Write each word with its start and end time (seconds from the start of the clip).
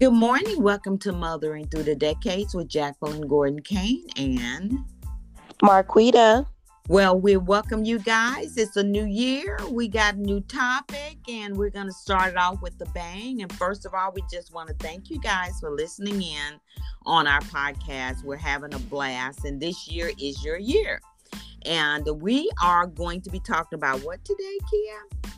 Good 0.00 0.12
morning. 0.12 0.62
Welcome 0.62 0.96
to 0.98 1.12
Mothering 1.12 1.66
Through 1.66 1.82
the 1.82 1.96
Decades 1.96 2.54
with 2.54 2.68
Jacqueline 2.68 3.26
Gordon 3.26 3.58
Kane 3.58 4.06
and 4.16 4.78
Marquita. 5.60 6.46
Well, 6.86 7.20
we 7.20 7.36
welcome 7.36 7.84
you 7.84 7.98
guys. 7.98 8.56
It's 8.56 8.76
a 8.76 8.82
new 8.84 9.06
year. 9.06 9.58
We 9.68 9.88
got 9.88 10.14
a 10.14 10.20
new 10.20 10.40
topic, 10.42 11.18
and 11.28 11.56
we're 11.56 11.70
going 11.70 11.88
to 11.88 11.92
start 11.92 12.28
it 12.28 12.36
off 12.36 12.62
with 12.62 12.78
the 12.78 12.86
bang. 12.86 13.42
And 13.42 13.52
first 13.54 13.86
of 13.86 13.92
all, 13.92 14.12
we 14.12 14.22
just 14.30 14.54
want 14.54 14.68
to 14.68 14.74
thank 14.76 15.10
you 15.10 15.18
guys 15.18 15.58
for 15.58 15.72
listening 15.72 16.22
in 16.22 16.60
on 17.04 17.26
our 17.26 17.40
podcast. 17.40 18.22
We're 18.22 18.36
having 18.36 18.74
a 18.74 18.78
blast, 18.78 19.46
and 19.46 19.60
this 19.60 19.88
year 19.88 20.12
is 20.16 20.44
your 20.44 20.58
year. 20.58 21.00
And 21.66 22.06
we 22.22 22.48
are 22.62 22.86
going 22.86 23.20
to 23.22 23.30
be 23.30 23.40
talking 23.40 23.76
about 23.76 24.04
what 24.04 24.24
today, 24.24 24.58
Kia? 24.70 25.32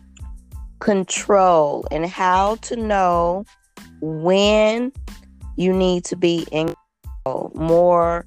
Control 0.81 1.87
and 1.91 2.05
how 2.05 2.57
to 2.57 2.77
know 2.77 3.47
when 4.01 4.93
you 5.57 5.73
need 5.73 6.05
to 6.07 6.17
be 6.17 6.47
in. 6.51 6.75
More 7.55 8.27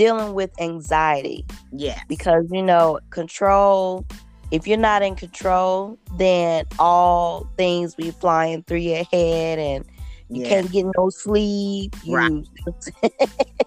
dealing 0.00 0.32
with 0.32 0.50
anxiety. 0.60 1.44
Yeah. 1.72 2.00
Because, 2.08 2.46
you 2.50 2.62
know, 2.62 2.98
control, 3.10 4.06
if 4.50 4.66
you're 4.66 4.78
not 4.78 5.02
in 5.02 5.14
control, 5.14 5.98
then 6.16 6.64
all 6.78 7.46
things 7.58 7.94
be 7.94 8.10
flying 8.10 8.62
through 8.62 8.78
your 8.78 9.04
head 9.12 9.58
and 9.58 9.84
you 10.30 10.42
yeah. 10.42 10.48
can't 10.48 10.72
get 10.72 10.86
no 10.96 11.10
sleep. 11.10 11.94
You, 12.02 12.16
right. 12.16 12.46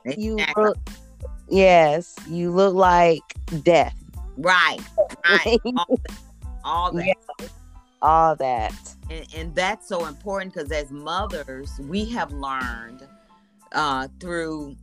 you 0.17 0.39
look, 0.57 0.77
yes, 1.49 2.15
you 2.27 2.49
look 2.49 2.73
like 2.73 3.21
death. 3.61 3.95
Right. 4.37 4.79
Right. 5.29 5.59
all, 5.77 5.99
all 6.63 6.91
that. 6.93 7.15
Yeah. 7.39 7.47
All 8.03 8.35
that. 8.35 8.73
And, 9.09 9.27
and 9.35 9.55
that's 9.55 9.87
so 9.87 10.05
important 10.05 10.53
because 10.53 10.71
as 10.71 10.91
mothers, 10.91 11.71
we 11.87 12.05
have 12.05 12.31
learned 12.31 13.07
uh, 13.71 14.07
through 14.19 14.75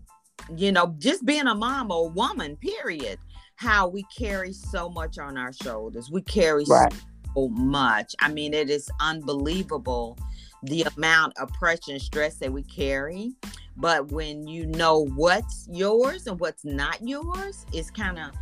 you 0.56 0.72
know, 0.72 0.94
just 0.98 1.24
being 1.24 1.46
a 1.46 1.54
mom 1.54 1.90
or 1.90 2.06
a 2.06 2.12
woman, 2.12 2.56
period, 2.56 3.18
how 3.56 3.88
we 3.88 4.04
carry 4.16 4.52
so 4.52 4.88
much 4.88 5.18
on 5.18 5.36
our 5.36 5.52
shoulders. 5.52 6.10
We 6.10 6.22
carry 6.22 6.64
right. 6.68 6.92
so 7.34 7.48
much. 7.48 8.14
I 8.20 8.32
mean, 8.32 8.54
it 8.54 8.70
is 8.70 8.90
unbelievable 9.00 10.18
the 10.62 10.82
amount 10.96 11.38
of 11.38 11.52
pressure 11.52 11.92
and 11.92 12.02
stress 12.02 12.36
that 12.36 12.52
we 12.52 12.62
carry. 12.62 13.32
But 13.76 14.12
when 14.12 14.46
you 14.46 14.66
know 14.66 15.06
what's 15.14 15.68
yours 15.70 16.26
and 16.26 16.38
what's 16.40 16.64
not 16.64 17.06
yours, 17.06 17.64
it's 17.72 17.90
kind 17.90 18.18
of, 18.18 18.32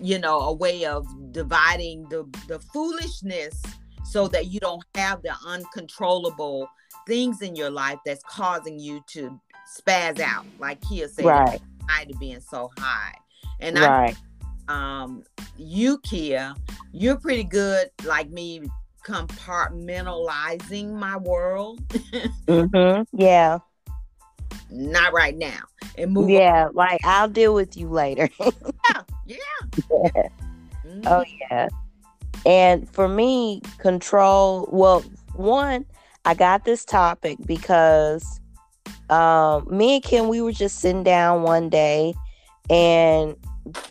you 0.00 0.18
know, 0.18 0.38
a 0.40 0.52
way 0.52 0.84
of 0.84 1.06
dividing 1.32 2.04
the, 2.08 2.26
the 2.46 2.58
foolishness 2.58 3.60
so 4.08 4.28
that 4.28 4.46
you 4.46 4.60
don't 4.60 4.82
have 4.94 5.22
the 5.22 5.34
uncontrollable 5.46 6.68
things 7.06 7.42
in 7.42 7.54
your 7.54 7.70
life 7.70 7.98
that's 8.04 8.22
causing 8.24 8.78
you 8.78 9.02
to 9.08 9.38
spaz 9.78 10.18
out, 10.20 10.46
like 10.58 10.80
Kia 10.80 11.08
said, 11.08 11.24
right. 11.24 11.60
to 12.08 12.16
being 12.18 12.40
so 12.40 12.70
high. 12.78 13.14
And 13.60 13.78
right. 13.78 14.16
I, 14.68 15.02
um, 15.02 15.24
you, 15.56 15.98
Kia, 15.98 16.54
you're 16.92 17.16
pretty 17.16 17.44
good, 17.44 17.90
like 18.04 18.30
me, 18.30 18.62
compartmentalizing 19.04 20.92
my 20.92 21.16
world. 21.16 21.86
mm-hmm. 21.88 23.02
Yeah. 23.18 23.58
Not 24.70 25.12
right 25.12 25.36
now. 25.36 25.60
And 25.96 26.12
move. 26.12 26.30
Yeah, 26.30 26.66
on. 26.66 26.74
like 26.74 27.00
I'll 27.04 27.28
deal 27.28 27.54
with 27.54 27.76
you 27.76 27.88
later. 27.88 28.28
yeah, 28.40 29.02
yeah. 29.26 29.36
yeah. 29.90 30.28
Mm-hmm. 30.86 31.02
Oh 31.06 31.24
yeah. 31.40 31.68
And 32.46 32.88
for 32.88 33.08
me, 33.08 33.60
control. 33.78 34.68
Well, 34.70 35.00
one, 35.34 35.84
I 36.24 36.34
got 36.34 36.64
this 36.64 36.84
topic 36.84 37.38
because 37.46 38.40
um, 39.10 39.66
me 39.70 39.96
and 39.96 40.04
Kim, 40.04 40.28
we 40.28 40.40
were 40.40 40.52
just 40.52 40.80
sitting 40.80 41.02
down 41.02 41.42
one 41.42 41.68
day 41.68 42.14
and 42.70 43.36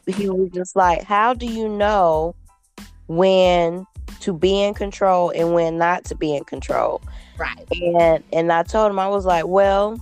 he 0.05 0.29
was 0.29 0.49
just 0.51 0.75
like, 0.75 1.03
How 1.03 1.33
do 1.33 1.45
you 1.45 1.67
know 1.67 2.35
when 3.07 3.85
to 4.19 4.33
be 4.33 4.61
in 4.61 4.73
control 4.73 5.31
and 5.31 5.53
when 5.53 5.77
not 5.77 6.05
to 6.05 6.15
be 6.15 6.35
in 6.35 6.43
control? 6.43 7.01
Right. 7.37 7.67
And 7.71 8.23
and 8.31 8.51
I 8.51 8.63
told 8.63 8.91
him 8.91 8.99
I 8.99 9.07
was 9.07 9.25
like, 9.25 9.47
Well, 9.47 9.99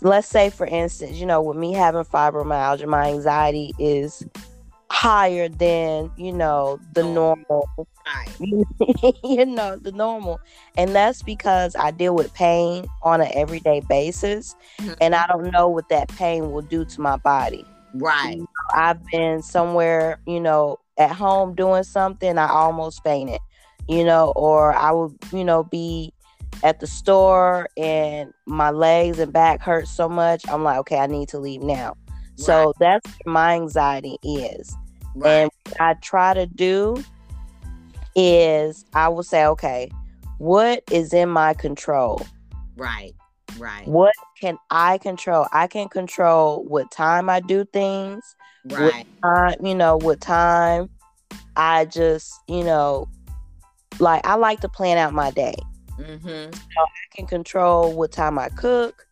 let's 0.00 0.28
say 0.28 0.50
for 0.50 0.66
instance, 0.66 1.18
you 1.18 1.26
know, 1.26 1.42
with 1.42 1.56
me 1.56 1.72
having 1.72 2.04
fibromyalgia, 2.04 2.86
my 2.86 3.08
anxiety 3.08 3.72
is 3.78 4.24
higher 4.90 5.48
than 5.48 6.10
you 6.16 6.32
know 6.32 6.78
the 6.94 7.02
oh, 7.02 7.12
normal. 7.12 7.68
You 9.22 9.46
know 9.46 9.76
the 9.76 9.92
normal. 9.92 10.40
And 10.76 10.94
that's 10.94 11.22
because 11.22 11.76
i 11.76 11.90
deal 11.90 12.14
with 12.14 12.34
pain 12.34 12.86
on 13.02 13.20
an 13.20 13.30
everyday 13.34 13.80
basis 13.88 14.56
mm-hmm. 14.78 14.92
and 15.00 15.14
i 15.14 15.26
don't 15.26 15.52
know 15.52 15.68
what 15.68 15.88
that 15.90 16.08
pain 16.08 16.50
will 16.50 16.62
do 16.62 16.84
to 16.84 17.00
my 17.00 17.16
body. 17.16 17.64
Right. 17.94 18.36
You 18.36 18.40
know, 18.40 18.46
i've 18.74 19.04
been 19.06 19.42
somewhere 19.42 20.20
you 20.26 20.40
know 20.40 20.78
at 20.98 21.12
home 21.12 21.54
doing 21.54 21.82
something 21.82 22.38
i 22.38 22.48
almost 22.48 23.02
fainted 23.02 23.40
you 23.88 24.04
know 24.04 24.32
or 24.36 24.72
i 24.74 24.92
would 24.92 25.16
you 25.32 25.44
know 25.44 25.64
be 25.64 26.12
at 26.62 26.80
the 26.80 26.86
store 26.86 27.68
and 27.76 28.32
my 28.46 28.70
legs 28.70 29.18
and 29.18 29.32
back 29.32 29.60
hurt 29.60 29.88
so 29.88 30.08
much 30.08 30.46
i'm 30.48 30.62
like 30.62 30.78
okay 30.78 30.98
i 30.98 31.06
need 31.06 31.28
to 31.28 31.38
leave 31.38 31.62
now 31.62 31.96
so 32.40 32.72
that's 32.78 33.10
my 33.26 33.54
anxiety 33.54 34.18
is 34.22 34.76
Right. 35.14 35.30
And 35.30 35.50
what 35.64 35.80
I 35.80 35.94
try 35.94 36.34
to 36.34 36.46
do 36.46 37.02
is 38.14 38.84
I 38.94 39.08
will 39.08 39.22
say, 39.22 39.44
okay, 39.46 39.90
what 40.38 40.82
is 40.90 41.12
in 41.12 41.28
my 41.28 41.54
control? 41.54 42.22
Right. 42.76 43.14
Right. 43.58 43.86
What 43.86 44.14
can 44.40 44.56
I 44.70 44.98
control? 44.98 45.46
I 45.52 45.66
can 45.66 45.88
control 45.88 46.64
what 46.64 46.90
time 46.90 47.28
I 47.28 47.40
do 47.40 47.64
things. 47.64 48.36
Right. 48.64 49.06
Time, 49.22 49.54
you 49.62 49.74
know, 49.74 49.96
what 49.96 50.20
time 50.20 50.88
I 51.56 51.86
just, 51.86 52.32
you 52.48 52.62
know, 52.62 53.08
like 53.98 54.24
I 54.26 54.36
like 54.36 54.60
to 54.60 54.68
plan 54.68 54.96
out 54.98 55.12
my 55.12 55.30
day. 55.30 55.56
Mm-hmm. 55.98 56.52
So 56.52 56.80
I 56.80 57.14
can 57.16 57.26
control 57.26 57.92
what 57.92 58.12
time 58.12 58.38
I 58.38 58.48
cook, 58.50 59.06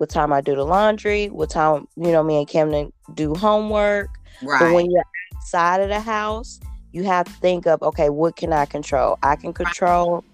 what 0.00 0.08
time 0.08 0.32
I 0.32 0.40
do 0.40 0.56
the 0.56 0.64
laundry, 0.64 1.28
what 1.28 1.50
time, 1.50 1.86
you 1.94 2.10
know, 2.10 2.22
me 2.22 2.38
and 2.38 2.48
Camden 2.48 2.90
do 3.12 3.34
homework. 3.34 4.08
Right. 4.42 4.58
But 4.58 4.72
when 4.72 4.90
you're 4.90 5.04
outside 5.36 5.82
of 5.82 5.90
the 5.90 6.00
house, 6.00 6.58
you 6.92 7.04
have 7.04 7.26
to 7.26 7.32
think 7.32 7.66
of 7.66 7.82
okay, 7.82 8.08
what 8.08 8.34
can 8.34 8.50
I 8.50 8.64
control? 8.64 9.18
I 9.22 9.36
can 9.36 9.52
control 9.52 10.24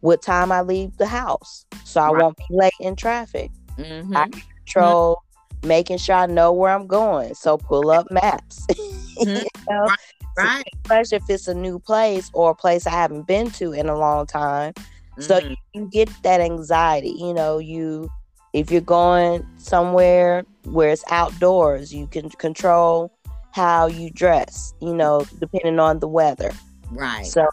what 0.00 0.20
time 0.20 0.52
I 0.52 0.60
leave 0.60 0.94
the 0.98 1.06
house, 1.06 1.64
so 1.84 2.02
I 2.02 2.10
right. 2.10 2.22
won't 2.22 2.36
be 2.36 2.44
late 2.50 2.74
in 2.80 2.96
traffic. 2.96 3.50
Mm-hmm. 3.78 4.14
I 4.14 4.28
can 4.28 4.42
control 4.58 5.22
mm-hmm. 5.54 5.68
making 5.68 5.96
sure 5.96 6.16
I 6.16 6.26
know 6.26 6.52
where 6.52 6.70
I'm 6.70 6.86
going, 6.86 7.34
so 7.34 7.56
pull 7.56 7.90
up 7.90 8.10
maps. 8.10 8.66
Mm-hmm. 9.14 9.30
you 9.30 9.44
know? 9.70 9.84
Right. 9.84 9.98
right. 10.36 10.64
Especially 10.84 11.18
if 11.18 11.30
it's 11.30 11.46
a 11.46 11.54
new 11.54 11.78
place 11.78 12.32
or 12.34 12.50
a 12.50 12.54
place 12.54 12.84
I 12.84 12.90
haven't 12.90 13.28
been 13.28 13.48
to 13.52 13.72
in 13.72 13.88
a 13.88 13.96
long 13.96 14.26
time. 14.26 14.72
Mm-hmm. 14.72 15.22
So 15.22 15.38
you, 15.38 15.54
you 15.72 15.88
get 15.88 16.10
that 16.24 16.40
anxiety. 16.40 17.14
You 17.16 17.32
know, 17.32 17.58
you 17.58 18.10
if 18.54 18.70
you're 18.70 18.80
going 18.80 19.46
somewhere 19.58 20.44
where 20.62 20.88
it's 20.88 21.04
outdoors, 21.10 21.92
you 21.92 22.06
can 22.06 22.30
control 22.30 23.12
how 23.52 23.86
you 23.86 24.10
dress, 24.10 24.72
you 24.80 24.94
know, 24.94 25.26
depending 25.40 25.80
on 25.80 25.98
the 25.98 26.08
weather. 26.08 26.52
Right. 26.90 27.26
So, 27.26 27.48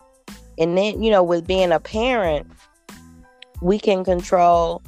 and 0.59 0.77
then, 0.77 1.01
you 1.01 1.11
know, 1.11 1.23
with 1.23 1.45
being 1.45 1.71
a 1.71 1.79
parent, 1.79 2.47
we 3.61 3.79
can 3.79 4.03
control 4.03 4.83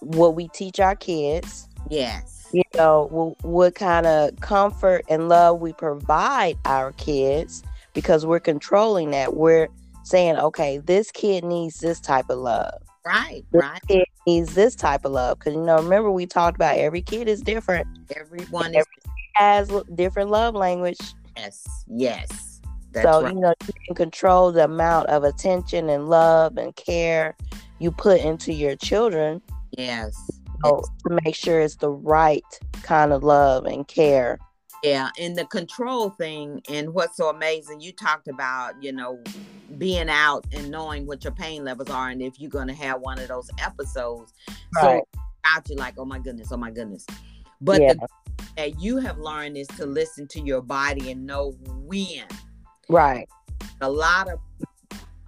what 0.00 0.34
we 0.36 0.48
teach 0.48 0.80
our 0.80 0.94
kids. 0.94 1.66
Yes. 1.88 2.46
You 2.52 2.62
know, 2.74 3.08
what, 3.10 3.42
what 3.42 3.74
kind 3.74 4.06
of 4.06 4.38
comfort 4.40 5.04
and 5.08 5.30
love 5.30 5.60
we 5.60 5.72
provide 5.72 6.58
our 6.66 6.92
kids 6.92 7.62
because 7.94 8.26
we're 8.26 8.38
controlling 8.38 9.12
that. 9.12 9.34
We're 9.34 9.68
saying, 10.02 10.36
okay, 10.36 10.76
this 10.76 11.10
kid 11.10 11.42
needs 11.42 11.80
this 11.80 12.00
type 12.00 12.28
of 12.28 12.38
love. 12.38 12.82
Right, 13.06 13.44
this 13.52 13.62
right. 13.62 13.82
Kid 13.88 14.06
needs 14.26 14.54
this 14.54 14.74
type 14.74 15.04
of 15.04 15.12
love 15.12 15.38
because 15.38 15.54
you 15.54 15.62
know, 15.62 15.76
remember 15.76 16.10
we 16.10 16.26
talked 16.26 16.56
about 16.56 16.76
every 16.76 17.02
kid 17.02 17.28
is 17.28 17.42
different. 17.42 17.86
Everyone 18.16 18.74
every 18.74 18.80
is 18.80 19.10
has 19.34 19.70
different 19.94 20.30
love 20.30 20.54
language. 20.54 20.98
Yes, 21.36 21.66
yes. 21.88 22.60
so 22.94 23.22
right. 23.22 23.34
you 23.34 23.40
know 23.40 23.54
you 23.66 23.72
can 23.86 23.94
control 23.94 24.52
the 24.52 24.64
amount 24.64 25.08
of 25.08 25.24
attention 25.24 25.88
and 25.88 26.08
love 26.08 26.56
and 26.56 26.74
care 26.76 27.36
you 27.78 27.90
put 27.90 28.20
into 28.20 28.52
your 28.52 28.76
children. 28.76 29.42
Yes. 29.76 30.14
So, 30.64 30.80
yes. 30.82 30.90
To 31.06 31.18
make 31.24 31.34
sure 31.34 31.60
it's 31.60 31.76
the 31.76 31.90
right 31.90 32.44
kind 32.82 33.12
of 33.12 33.22
love 33.22 33.66
and 33.66 33.86
care. 33.86 34.38
Yeah, 34.82 35.08
and 35.18 35.34
the 35.34 35.46
control 35.46 36.10
thing, 36.10 36.60
and 36.68 36.92
what's 36.92 37.16
so 37.16 37.30
amazing, 37.30 37.80
you 37.80 37.92
talked 37.92 38.28
about, 38.28 38.82
you 38.82 38.92
know, 38.92 39.18
being 39.78 40.08
out 40.08 40.46
and 40.52 40.70
knowing 40.70 41.06
what 41.06 41.24
your 41.24 41.32
pain 41.32 41.64
levels 41.64 41.90
are, 41.90 42.08
and 42.08 42.22
if 42.22 42.40
you're 42.40 42.50
going 42.50 42.68
to 42.68 42.74
have 42.74 43.00
one 43.00 43.18
of 43.18 43.28
those 43.28 43.50
episodes. 43.58 44.32
Right. 44.76 45.02
So, 45.14 45.20
out 45.44 45.68
you 45.68 45.76
like, 45.76 45.94
oh 45.98 46.04
my 46.06 46.18
goodness, 46.18 46.52
oh 46.52 46.56
my 46.56 46.70
goodness. 46.70 47.06
But 47.60 47.82
yeah. 47.82 47.94
the 47.94 48.06
that 48.56 48.80
you 48.80 48.98
have 48.98 49.18
learned 49.18 49.56
is 49.56 49.66
to 49.68 49.86
listen 49.86 50.26
to 50.28 50.40
your 50.40 50.60
body 50.60 51.10
and 51.10 51.26
know 51.26 51.54
when. 51.84 52.24
Right. 52.88 53.28
A 53.80 53.90
lot 53.90 54.30
of 54.30 54.38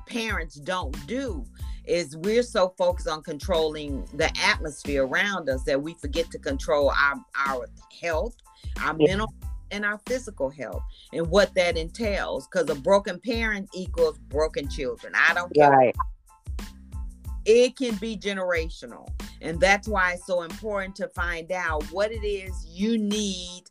parents 0.06 0.56
don't 0.56 0.94
do. 1.06 1.44
is 1.84 2.16
we're 2.16 2.42
so 2.42 2.74
focused 2.76 3.08
on 3.08 3.22
controlling 3.22 4.04
the 4.14 4.30
atmosphere 4.44 5.06
around 5.06 5.48
us 5.48 5.62
that 5.64 5.80
we 5.80 5.94
forget 5.94 6.30
to 6.32 6.38
control 6.38 6.90
our 6.90 7.24
our 7.46 7.66
health, 8.00 8.36
our 8.82 8.96
yeah. 8.98 9.08
mental 9.08 9.32
and 9.70 9.84
our 9.84 10.00
physical 10.06 10.50
health 10.50 10.82
and 11.12 11.26
what 11.28 11.54
that 11.54 11.76
entails 11.76 12.46
because 12.46 12.68
a 12.70 12.74
broken 12.74 13.20
parent 13.20 13.68
equals 13.74 14.18
broken 14.28 14.68
children. 14.68 15.12
I 15.14 15.34
don't 15.34 15.52
care. 15.54 15.70
Right. 15.70 15.96
It 17.44 17.76
can 17.76 17.94
be 17.96 18.16
generational. 18.16 19.08
And 19.40 19.60
that's 19.60 19.86
why 19.86 20.14
it's 20.14 20.26
so 20.26 20.42
important 20.42 20.96
to 20.96 21.08
find 21.08 21.52
out 21.52 21.84
what 21.92 22.10
it 22.10 22.26
is 22.26 22.66
you 22.68 22.98
need 22.98 23.62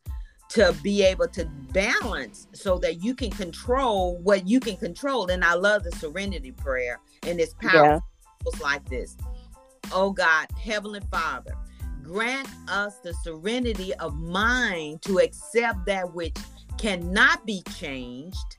to 0.50 0.74
be 0.84 1.04
able 1.04 1.28
to 1.28 1.46
balance 1.74 2.48
so 2.54 2.78
that 2.78 3.04
you 3.04 3.16
can 3.16 3.32
control 3.32 4.18
what 4.20 4.48
you 4.48 4.60
can 4.60 4.78
control. 4.78 5.30
And 5.30 5.44
I 5.44 5.56
love 5.56 5.84
the 5.84 5.92
serenity 5.94 6.52
prayer 6.52 7.00
and 7.24 7.40
it's 7.40 7.56
powerful 7.56 8.02
yeah. 8.54 8.62
like 8.62 8.88
this. 8.88 9.18
Oh 9.92 10.12
God, 10.12 10.48
Heavenly 10.58 11.02
Father, 11.12 11.56
grant 12.06 12.48
us 12.68 12.98
the 13.00 13.14
serenity 13.14 13.94
of 13.96 14.16
mind 14.16 15.02
to 15.02 15.18
accept 15.18 15.86
that 15.88 16.14
which 16.14 16.36
cannot 16.78 17.46
be 17.46 17.64
changed, 17.76 18.58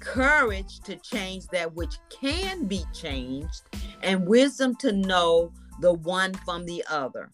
courage 0.00 0.80
to 0.80 0.96
change 0.96 1.46
that 1.48 1.72
which 1.74 1.94
can 2.10 2.66
be 2.66 2.84
changed, 2.92 3.62
and 4.02 4.26
wisdom 4.26 4.74
to 4.76 4.92
know 4.92 5.52
the 5.80 5.92
one 5.92 6.34
from 6.44 6.64
the 6.66 6.84
other. 6.90 7.30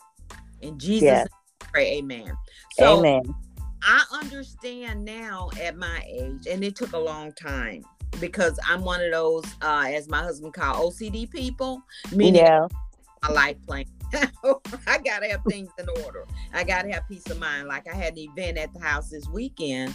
In 0.61 0.79
Jesus' 0.79 1.03
yes. 1.03 1.29
name, 1.29 1.71
pray, 1.73 1.99
amen. 1.99 2.37
So, 2.79 2.99
amen. 2.99 3.23
I 3.83 4.05
understand 4.13 5.05
now 5.05 5.51
at 5.61 5.77
my 5.77 6.03
age, 6.07 6.47
and 6.51 6.63
it 6.63 6.77
took 6.77 6.93
a 6.93 6.99
long 6.99 7.33
time 7.33 7.83
because 8.21 8.59
I'm 8.69 8.83
one 8.83 9.01
of 9.01 9.11
those, 9.11 9.45
uh, 9.63 9.85
as 9.89 10.09
my 10.09 10.23
husband 10.23 10.53
called 10.53 10.93
OCD 10.93 11.31
people, 11.31 11.83
meaning 12.13 12.43
yeah. 12.43 12.69
I 13.23 13.33
like 13.33 13.65
playing. 13.67 13.89
I 14.87 14.99
gotta 14.99 15.29
have 15.29 15.43
things 15.49 15.71
in 15.79 15.89
order. 16.05 16.27
I 16.53 16.65
gotta 16.65 16.91
have 16.93 17.09
peace 17.09 17.29
of 17.31 17.39
mind. 17.39 17.69
Like 17.69 17.89
I 17.89 17.95
had 17.95 18.15
an 18.15 18.19
event 18.19 18.59
at 18.59 18.73
the 18.73 18.81
house 18.81 19.11
this 19.11 19.29
weekend 19.29 19.95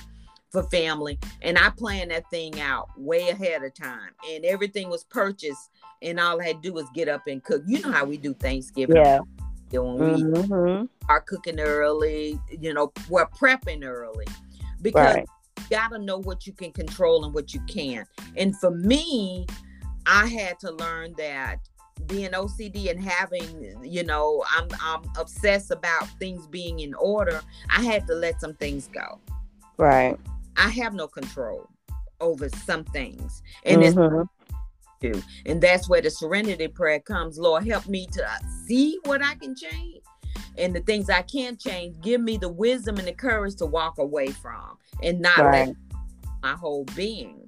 for 0.50 0.63
family, 0.63 1.18
and 1.42 1.58
I 1.58 1.69
planned 1.69 2.12
that 2.12 2.30
thing 2.30 2.60
out 2.60 2.90
way 2.98 3.30
ahead 3.30 3.63
of 3.63 3.74
time, 3.74 4.12
and 4.30 4.44
everything 4.46 4.90
was 4.90 5.04
purchased, 5.06 5.72
and 6.02 6.19
all 6.19 6.42
I 6.42 6.48
had 6.48 6.56
to 6.58 6.69
do 6.69 6.74
was 6.74 6.86
get 6.94 7.08
up 7.08 7.28
and 7.28 7.44
cook. 7.44 7.63
You 7.66 7.81
know 7.81 7.92
how 7.92 8.06
we 8.06 8.18
do 8.18 8.34
Thanksgiving. 8.34 8.98
Yeah 8.98 9.19
when 9.80 9.96
we 9.96 10.24
mm-hmm. 10.24 10.86
are 11.08 11.22
cooking 11.22 11.60
early, 11.60 12.40
you 12.50 12.74
know, 12.74 12.92
we're 13.10 13.28
prepping 13.28 13.86
early 13.86 14.25
because 14.81 15.16
right. 15.16 15.25
you 15.60 15.66
gotta 15.69 16.00
know 16.00 16.18
what 16.18 16.46
you 16.46 16.54
can 16.54 16.72
control 16.72 17.24
and 17.24 17.34
what 17.34 17.54
you 17.54 17.62
can't. 17.68 18.08
And 18.36 18.58
for 18.58 18.72
me, 18.72 19.46
I 20.06 20.28
had 20.28 20.60
to 20.60 20.72
learn 20.72 21.13
that 21.18 21.60
being 22.07 22.31
OCD 22.31 22.89
and 22.89 23.01
having, 23.01 23.77
you 23.83 24.03
know, 24.03 24.44
I'm 24.51 24.68
I'm 24.81 25.01
obsessed 25.18 25.71
about 25.71 26.07
things 26.19 26.48
being 26.48 26.80
in 26.80 26.94
order. 26.95 27.42
I 27.69 27.83
had 27.83 28.07
to 28.07 28.15
let 28.15 28.39
some 28.39 28.53
things 28.56 28.88
go. 28.88 29.19
Right. 29.77 30.18
I 30.57 30.69
have 30.69 30.94
no 30.94 31.07
control 31.07 31.69
over 32.19 32.50
some 32.50 32.83
things, 32.86 33.42
and 33.65 33.81
mm-hmm. 33.81 34.21
it's. 34.21 34.30
And 35.48 35.59
that's 35.59 35.89
where 35.89 36.01
the 36.01 36.12
serenity 36.12 36.68
prayer 36.68 37.00
comes. 37.00 37.39
Lord, 37.39 37.65
help 37.68 37.88
me 37.88 38.06
to 38.12 38.24
see 38.68 39.00
what 39.06 39.24
I 39.24 39.33
can 39.33 39.56
change 39.56 40.03
and 40.57 40.75
the 40.75 40.81
things 40.81 41.09
I 41.09 41.21
can't 41.24 41.59
change. 41.59 42.00
Give 42.01 42.21
me 42.21 42.38
the 42.38 42.50
wisdom 42.50 42.98
and 42.98 43.07
the 43.07 43.13
courage 43.13 43.56
to 43.56 43.65
walk 43.65 43.98
away 43.98 44.27
from 44.27 44.77
and 45.01 45.19
not 45.19 45.39
right. 45.39 45.68
let 45.68 45.75
my 46.44 46.53
whole 46.53 46.86
being. 46.95 47.40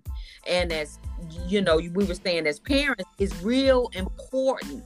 And 0.48 0.72
as 0.72 1.00
you 1.48 1.62
know, 1.62 1.78
we 1.78 1.90
were 1.90 2.16
saying 2.16 2.48
as 2.48 2.60
parents, 2.60 3.06
it's 3.18 3.36
real 3.42 3.90
important 3.94 4.84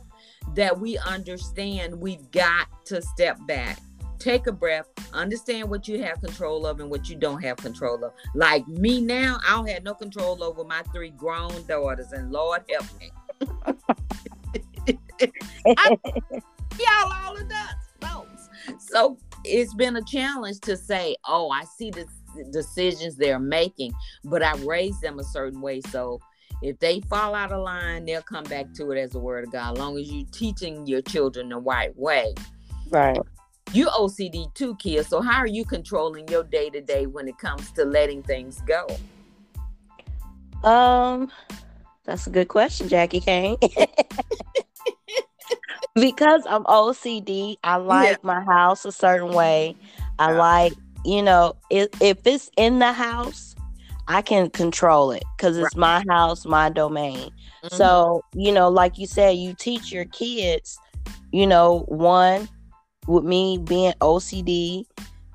that 0.55 0.79
we 0.79 0.97
understand 0.99 1.99
we've 1.99 2.29
got 2.31 2.67
to 2.85 3.01
step 3.01 3.37
back 3.47 3.79
take 4.19 4.47
a 4.47 4.51
breath, 4.51 4.87
understand 5.13 5.69
what 5.69 5.87
you 5.87 6.03
have 6.03 6.19
control 6.21 6.65
of 6.65 6.79
and 6.79 6.89
what 6.89 7.09
you 7.09 7.15
don't 7.15 7.41
have 7.41 7.57
control 7.57 8.03
of. 8.03 8.13
Like 8.33 8.67
me 8.67 9.01
now, 9.01 9.39
I 9.47 9.55
don't 9.55 9.69
have 9.69 9.83
no 9.83 9.93
control 9.93 10.43
over 10.43 10.63
my 10.63 10.81
three 10.93 11.11
grown 11.11 11.65
daughters, 11.67 12.11
and 12.11 12.31
Lord 12.31 12.63
help 12.69 12.85
me. 12.99 13.11
I, 15.77 15.97
y'all 16.79 17.13
all 17.13 17.35
nuts, 17.35 17.87
folks. 18.01 18.49
So 18.79 19.17
it's 19.43 19.73
been 19.73 19.95
a 19.95 20.03
challenge 20.03 20.59
to 20.61 20.77
say, 20.77 21.15
oh, 21.25 21.49
I 21.49 21.63
see 21.63 21.91
the 21.91 22.05
decisions 22.45 23.15
they're 23.15 23.39
making, 23.39 23.93
but 24.23 24.43
I 24.43 24.55
raised 24.57 25.01
them 25.01 25.19
a 25.19 25.23
certain 25.23 25.61
way. 25.61 25.81
So 25.81 26.19
if 26.61 26.79
they 26.79 27.01
fall 27.01 27.35
out 27.35 27.51
of 27.51 27.63
line, 27.63 28.05
they'll 28.05 28.21
come 28.21 28.45
back 28.45 28.73
to 28.75 28.91
it 28.91 28.99
as 28.99 29.15
a 29.15 29.19
word 29.19 29.45
of 29.45 29.51
God, 29.51 29.73
as 29.73 29.79
long 29.79 29.97
as 29.97 30.11
you're 30.11 30.27
teaching 30.31 30.87
your 30.87 31.01
children 31.01 31.49
the 31.49 31.57
right 31.57 31.95
way. 31.97 32.33
Right 32.89 33.19
you 33.73 33.87
OCD 33.87 34.53
too, 34.53 34.75
Kia. 34.75 35.03
So 35.03 35.21
how 35.21 35.39
are 35.39 35.47
you 35.47 35.65
controlling 35.65 36.27
your 36.27 36.43
day 36.43 36.69
to 36.69 36.81
day 36.81 37.05
when 37.05 37.27
it 37.27 37.37
comes 37.37 37.71
to 37.71 37.85
letting 37.85 38.23
things 38.23 38.61
go? 38.61 38.87
Um, 40.67 41.31
that's 42.05 42.27
a 42.27 42.29
good 42.29 42.47
question, 42.47 42.87
Jackie 42.87 43.19
Kane. 43.19 43.57
because 45.95 46.43
I'm 46.47 46.63
OCD, 46.63 47.57
I 47.63 47.77
like 47.77 48.09
yeah. 48.09 48.17
my 48.23 48.43
house 48.43 48.85
a 48.85 48.91
certain 48.91 49.33
way. 49.33 49.75
I 50.19 50.31
like, 50.31 50.73
you 51.05 51.21
know, 51.21 51.55
if, 51.69 51.89
if 52.01 52.25
it's 52.25 52.49
in 52.57 52.79
the 52.79 52.91
house, 52.93 53.55
I 54.07 54.21
can 54.21 54.49
control 54.49 55.11
it 55.11 55.23
because 55.35 55.57
it's 55.57 55.75
right. 55.75 56.03
my 56.07 56.13
house, 56.13 56.45
my 56.45 56.69
domain. 56.69 57.29
Mm-hmm. 57.63 57.75
So, 57.75 58.23
you 58.33 58.51
know, 58.51 58.69
like 58.69 58.97
you 58.97 59.05
said, 59.05 59.37
you 59.37 59.53
teach 59.53 59.91
your 59.91 60.05
kids, 60.05 60.79
you 61.31 61.45
know, 61.45 61.79
one, 61.87 62.47
with 63.07 63.23
me 63.23 63.57
being 63.57 63.93
OCD, 64.01 64.85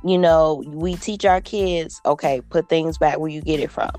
you 0.05 0.19
know, 0.19 0.63
we 0.67 0.95
teach 0.97 1.25
our 1.25 1.41
kids, 1.41 2.01
okay, 2.07 2.41
put 2.51 2.69
things 2.69 2.99
back 2.99 3.19
where 3.19 3.31
you 3.31 3.41
get 3.41 3.61
it 3.61 3.71
from. 3.71 3.91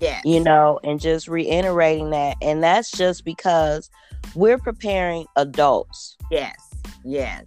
Yeah. 0.00 0.20
You 0.24 0.40
know, 0.40 0.80
and 0.82 0.98
just 0.98 1.28
reiterating 1.28 2.10
that. 2.10 2.36
And 2.40 2.62
that's 2.62 2.90
just 2.90 3.24
because 3.24 3.90
we're 4.34 4.58
preparing 4.58 5.26
adults. 5.36 6.16
Yes. 6.30 6.56
Yes. 7.04 7.44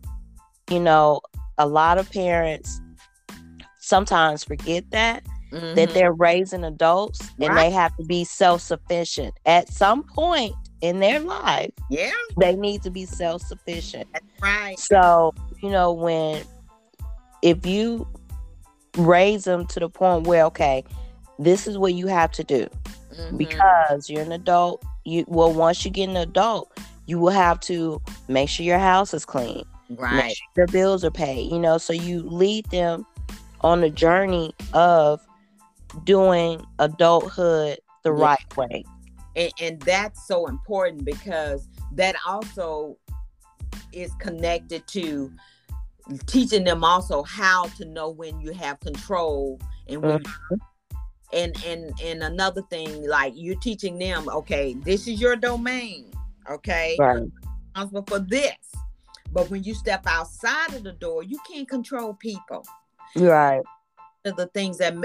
You 0.70 0.80
know, 0.80 1.22
a 1.58 1.68
lot 1.68 1.98
of 1.98 2.12
parents 2.12 2.80
sometimes 3.84 4.44
forget 4.44 4.90
that. 4.92 5.24
Mm-hmm. 5.52 5.76
That 5.76 5.94
they're 5.94 6.14
raising 6.14 6.64
adults 6.64 7.22
right. 7.38 7.48
and 7.48 7.58
they 7.60 7.70
have 7.70 7.96
to 7.98 8.04
be 8.06 8.24
self 8.24 8.62
sufficient. 8.62 9.36
At 9.46 9.72
some 9.72 10.02
point, 10.02 10.56
in 10.84 11.00
their 11.00 11.20
life. 11.20 11.72
Yeah. 11.90 12.12
They 12.38 12.56
need 12.56 12.84
to 12.84 12.92
be 12.92 13.06
self 13.06 13.42
sufficient. 13.42 14.08
right. 14.42 14.78
So, 14.78 15.34
you 15.62 15.70
know, 15.70 15.92
when 15.94 16.44
if 17.42 17.66
you 17.66 18.08
raise 18.98 19.46
them 19.46 19.66
to 19.68 19.80
the 19.80 19.90
point 19.90 20.28
where, 20.28 20.44
okay, 20.46 20.84
this 21.40 21.68
is 21.68 21.78
what 21.78 21.94
you 21.94 22.08
have 22.08 22.32
to 22.32 22.44
do 22.44 22.68
mm-hmm. 23.14 23.38
because 23.38 24.10
you're 24.10 24.22
an 24.22 24.34
adult. 24.34 24.84
You 25.06 25.24
well, 25.28 25.54
once 25.54 25.86
you 25.86 25.92
get 25.92 26.10
an 26.10 26.18
adult, 26.18 26.78
you 27.06 27.18
will 27.18 27.32
have 27.32 27.60
to 27.62 28.02
make 28.28 28.50
sure 28.50 28.66
your 28.66 28.80
house 28.80 29.14
is 29.14 29.26
clean. 29.26 29.64
Right. 29.90 30.36
Sure 30.36 30.48
your 30.58 30.68
bills 30.68 31.06
are 31.06 31.12
paid. 31.12 31.50
You 31.52 31.60
know, 31.60 31.78
so 31.78 31.94
you 31.94 32.24
lead 32.24 32.66
them 32.72 33.06
on 33.64 33.82
the 33.82 33.90
journey 33.90 34.54
of 34.74 35.22
doing 36.04 36.66
adulthood 36.80 37.80
the 38.04 38.14
yeah. 38.14 38.24
right 38.24 38.58
way 38.58 38.84
and, 39.36 39.52
and 39.62 39.82
that's 39.82 40.28
so 40.28 40.48
important 40.48 41.06
because 41.06 41.68
that 41.94 42.16
also 42.26 42.98
is 43.92 44.12
connected 44.20 44.86
to 44.88 45.32
teaching 46.26 46.64
them 46.64 46.84
also 46.84 47.24
how 47.24 47.66
to 47.78 47.86
know 47.86 48.10
when 48.10 48.40
you 48.42 48.52
have 48.52 48.80
control 48.80 49.60
and 49.88 50.02
when 50.02 50.20
mm-hmm. 50.20 50.56
and 51.32 51.64
and 51.66 51.94
and 52.04 52.24
another 52.24 52.62
thing 52.64 53.08
like 53.08 53.34
you're 53.36 53.60
teaching 53.60 53.98
them 53.98 54.28
okay 54.30 54.74
this 54.84 55.08
is 55.08 55.22
your 55.22 55.36
domain 55.36 56.12
okay 56.50 56.96
right. 57.00 57.24
responsible 57.74 58.04
for 58.08 58.20
this 58.20 58.58
but 59.32 59.50
when 59.50 59.64
you 59.64 59.74
step 59.74 60.04
outside 60.06 60.74
of 60.74 60.84
the 60.84 60.92
door 60.94 61.24
you 61.24 61.40
can't 61.50 61.70
control 61.70 62.14
people 62.16 62.66
right. 63.16 63.62
The 64.24 64.48
things 64.54 64.78
that 64.78 64.96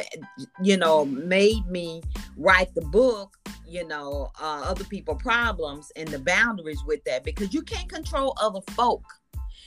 you 0.63 0.77
know 0.77 1.05
made 1.05 1.67
me 1.67 2.03
write 2.37 2.73
the 2.75 2.83
book 2.83 3.37
you 3.69 3.87
know 3.87 4.31
uh, 4.41 4.63
other 4.65 4.85
people 4.85 5.15
problems 5.15 5.93
and 5.97 6.09
the 6.09 6.19
boundaries 6.19 6.83
with 6.87 7.05
that 7.05 7.25
because 7.25 7.53
you 7.53 7.63
can't 7.63 7.89
control 7.89 8.37
other 8.41 8.61
folk. 8.71 9.03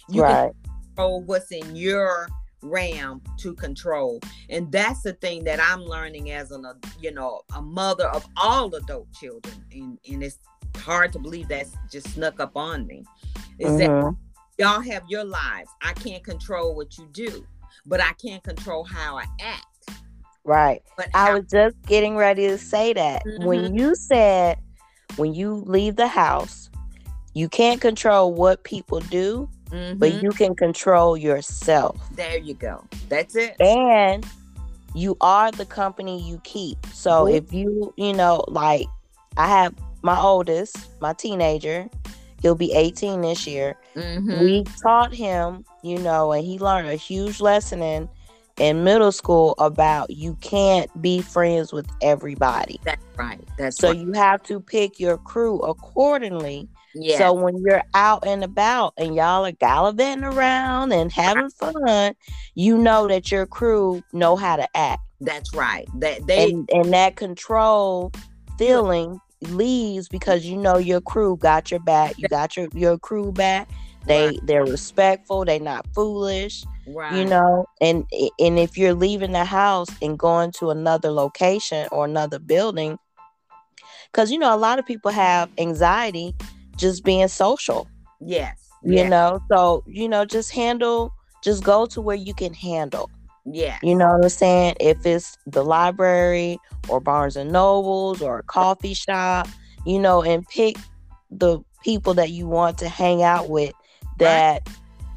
You 0.10 0.24
right. 0.24 0.52
can 0.64 0.74
control 0.96 1.24
what's 1.24 1.52
in 1.52 1.76
your 1.76 2.28
ram 2.64 3.22
to 3.40 3.54
control. 3.54 4.20
And 4.50 4.72
that's 4.72 5.02
the 5.02 5.14
thing 5.14 5.44
that 5.46 5.60
i'm 5.62 5.84
learning 5.84 6.32
as 6.32 6.52
a 6.52 6.60
you 7.00 7.12
know 7.12 7.42
a 7.56 7.62
mother 7.62 8.08
of 8.08 8.28
all 8.38 8.74
adult 8.76 9.12
children. 9.14 9.54
And, 9.72 10.00
and 10.10 10.24
it's 10.24 10.40
hard 10.78 11.14
to 11.14 11.20
believe 11.20 11.48
that's 11.48 11.76
just 11.92 12.10
snuck 12.14 12.40
up 12.40 12.56
on 12.56 12.88
me. 12.88 13.04
Is 13.60 13.72
mm-hmm. 13.72 13.78
that 13.78 14.16
y'all 14.58 14.82
have 14.82 15.04
your 15.08 15.24
lives. 15.24 15.70
I 15.82 15.94
can't 15.94 16.24
control 16.24 16.76
what 16.76 16.98
you 16.98 17.08
do 17.12 17.46
but 17.86 18.02
i 18.02 18.12
can't 18.14 18.44
control 18.44 18.84
how 18.84 19.18
i 19.18 19.26
act 19.42 19.66
Right. 20.44 20.82
But 20.98 21.10
I 21.14 21.36
was 21.36 21.46
just 21.52 21.80
getting 21.86 22.16
ready 22.16 22.48
to 22.48 22.58
say 22.58 22.94
that. 22.94 23.24
Mm-hmm. 23.24 23.46
When 23.46 23.76
you 23.78 23.94
said 23.94 24.58
when 25.16 25.36
you 25.36 25.64
leave 25.68 25.98
the 25.98 26.08
house, 26.08 26.72
you 27.36 27.48
can't 27.48 27.80
control 27.80 28.34
what 28.34 28.64
people 28.64 29.02
do, 29.02 29.48
Mhm. 29.70 30.00
but 30.00 30.22
you 30.24 30.32
can 30.32 30.56
control 30.56 31.16
yourself. 31.16 31.96
there 32.16 32.40
you 32.40 32.56
go. 32.56 32.84
That's 33.08 33.36
it. 33.36 33.56
And 33.62 34.26
you 34.96 35.16
are 35.22 35.52
the 35.52 35.66
company 35.66 36.20
you 36.28 36.42
keep. 36.44 36.84
So 36.88 37.28
if 37.28 37.54
you, 37.54 37.94
you 37.96 38.12
know, 38.14 38.44
like 38.48 38.88
I 39.38 39.48
have 39.48 39.76
my 40.02 40.20
oldest, 40.20 40.76
my 41.02 41.14
teenager, 41.14 41.88
he'll 42.42 42.56
be 42.56 42.74
18 42.74 43.22
this 43.22 43.46
year. 43.46 43.78
Mhm. 43.96 44.40
We 44.40 44.64
taught 44.82 45.14
him, 45.14 45.64
you 45.84 45.98
know, 46.00 46.32
and 46.32 46.44
he 46.46 46.60
learned 46.60 46.88
a 46.90 46.96
huge 46.96 47.40
lesson 47.42 47.82
in 47.82 48.10
in 48.58 48.84
middle 48.84 49.12
school 49.12 49.56
about 49.60 50.10
you 50.12 50.36
can't 50.42 50.90
be 51.02 51.22
friends 51.22 51.72
with 51.74 51.88
everybody. 52.02 52.80
That's 52.84 53.02
right. 53.18 53.40
That's 53.58 53.78
So 53.78 53.90
right. 53.90 53.98
you 53.98 54.12
have 54.14 54.44
to 54.44 54.60
pick 54.60 55.00
your 55.00 55.18
crew 55.18 55.60
accordingly. 55.60 56.68
yeah. 56.94 57.18
So 57.18 57.34
when 57.34 57.58
you're 57.64 57.84
out 57.94 58.26
and 58.28 58.44
about 58.44 58.94
and 58.98 59.16
y'all 59.16 59.46
are 59.46 59.52
gallivanting 59.54 60.26
around 60.26 60.92
and 60.92 61.12
having 61.12 61.50
fun, 61.60 62.14
you 62.56 62.78
know 62.78 63.08
that 63.08 63.32
your 63.32 63.46
crew 63.48 64.04
know 64.14 64.36
how 64.36 64.58
to 64.58 64.68
act. 64.78 65.02
that's 65.22 65.54
right. 65.56 65.88
That 66.00 66.28
they 66.28 66.52
and, 66.52 66.70
and 66.74 66.94
that 66.94 67.16
control 67.16 68.12
feeling 68.58 69.20
leaves 69.50 70.08
because 70.10 70.46
you 70.46 70.58
know 70.58 70.78
your 70.78 71.02
crew 71.02 71.38
got 71.38 71.72
your 71.72 71.80
back. 71.80 72.18
You 72.18 72.28
got 72.28 72.56
your, 72.58 72.68
your 72.74 72.98
crew 73.00 73.32
back. 73.32 73.70
They 74.06 74.28
Right. 74.28 74.40
they're 74.44 74.66
respectful. 74.66 75.46
They're 75.46 75.60
not 75.60 75.86
foolish. 75.94 76.64
right. 76.88 77.16
You 77.16 77.26
know, 77.26 77.66
and 77.80 78.06
and 78.40 78.60
if 78.60 78.78
you're 78.78 78.94
leaving 78.94 79.32
the 79.32 79.46
house 79.46 79.90
and 80.02 80.18
going 80.18 80.52
to 80.60 80.70
another 80.72 81.12
location 81.12 81.88
or 81.92 82.06
another 82.06 82.40
building, 82.40 82.98
because 84.12 84.32
you 84.32 84.40
know 84.40 84.54
a 84.56 84.58
lot 84.58 84.80
of 84.80 84.86
people 84.86 85.12
have 85.12 85.50
anxiety 85.58 86.34
just 86.78 87.04
being 87.04 87.28
social. 87.28 87.88
Yes. 88.20 88.70
You 88.84 88.96
yes. 88.96 89.10
know, 89.10 89.40
so 89.52 89.84
you 89.86 90.10
know 90.10 90.26
just 90.26 90.52
handle. 90.52 91.14
Just 91.44 91.64
go 91.64 91.88
to 91.88 92.02
where 92.02 92.16
you 92.16 92.34
can 92.36 92.54
handle. 92.54 93.10
Yeah. 93.46 93.80
You 93.82 93.96
know 93.96 94.08
what 94.14 94.24
I'm 94.24 94.30
saying? 94.30 94.76
If 94.80 95.06
it's 95.06 95.38
the 95.48 95.64
library 95.64 96.60
or 96.88 97.00
Barnes 97.00 97.36
and 97.36 97.52
Nobles 97.52 98.22
or 98.22 98.40
a 98.40 98.44
coffee 98.44 98.94
shop, 98.94 99.48
you 99.86 99.98
know, 100.00 100.22
and 100.22 100.48
pick 100.48 100.78
the 101.32 101.60
people 101.84 102.14
that 102.14 102.30
you 102.30 102.48
want 102.48 102.78
to 102.80 102.90
hang 102.90 103.24
out 103.24 103.50
with 103.50 103.74
that 104.22 104.70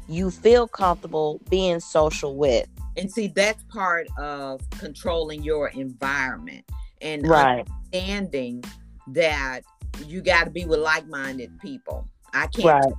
you 0.07 0.31
feel 0.31 0.67
comfortable 0.67 1.41
being 1.49 1.79
social 1.79 2.35
with. 2.35 2.67
And 2.97 3.11
see, 3.11 3.27
that's 3.27 3.63
part 3.65 4.07
of 4.17 4.61
controlling 4.71 5.43
your 5.43 5.69
environment 5.69 6.65
and 7.01 7.25
Right. 7.25 7.65
understanding 7.91 8.63
that 9.07 9.61
you 10.05 10.21
got 10.21 10.45
to 10.45 10.51
be 10.51 10.65
with 10.65 10.79
like-minded 10.79 11.59
people. 11.59 12.07
I 12.33 12.47
can't 12.47 12.65
Right. 12.65 12.93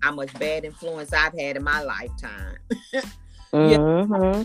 how 0.00 0.12
much 0.12 0.36
bad 0.38 0.64
influence 0.64 1.12
I've 1.12 1.38
had 1.38 1.56
in 1.56 1.62
my 1.62 1.82
lifetime. 1.82 2.56
hmm 3.52 4.42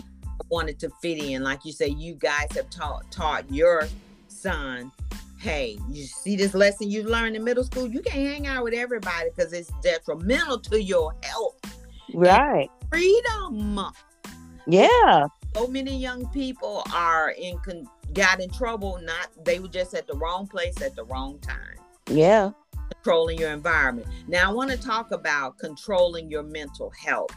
wanted 0.50 0.78
to 0.78 0.90
fit 1.02 1.18
in, 1.18 1.42
like 1.42 1.64
you 1.64 1.72
say, 1.72 1.88
you 1.88 2.14
guys 2.14 2.48
have 2.52 2.70
taught 2.70 3.10
taught 3.10 3.52
your 3.52 3.86
son. 4.28 4.90
Hey, 5.40 5.78
you 5.88 6.04
see 6.04 6.34
this 6.36 6.52
lesson 6.52 6.90
you 6.90 7.04
learned 7.04 7.36
in 7.36 7.44
middle 7.44 7.62
school? 7.62 7.86
You 7.86 8.00
can't 8.02 8.16
hang 8.26 8.46
out 8.48 8.64
with 8.64 8.74
everybody 8.74 9.30
because 9.34 9.52
it's 9.52 9.70
detrimental 9.82 10.58
to 10.60 10.82
your 10.82 11.14
health, 11.22 11.56
Right. 12.12 12.68
freedom. 12.90 13.80
Yeah. 14.66 15.26
so 15.54 15.66
many 15.66 15.96
young 15.96 16.26
people 16.28 16.82
are 16.94 17.30
in 17.30 17.58
con- 17.60 17.88
got 18.12 18.38
in 18.40 18.50
trouble 18.50 18.98
not 19.02 19.28
they 19.44 19.58
were 19.60 19.68
just 19.68 19.94
at 19.94 20.06
the 20.06 20.14
wrong 20.14 20.46
place 20.46 20.80
at 20.82 20.94
the 20.94 21.04
wrong 21.04 21.38
time 21.38 21.76
Yeah. 22.10 22.50
controlling 22.92 23.38
your 23.38 23.50
environment 23.50 24.06
now 24.28 24.50
i 24.50 24.52
want 24.52 24.70
to 24.70 24.76
talk 24.76 25.10
about 25.10 25.56
controlling 25.58 26.30
your 26.30 26.42
mental 26.42 26.90
health 26.90 27.30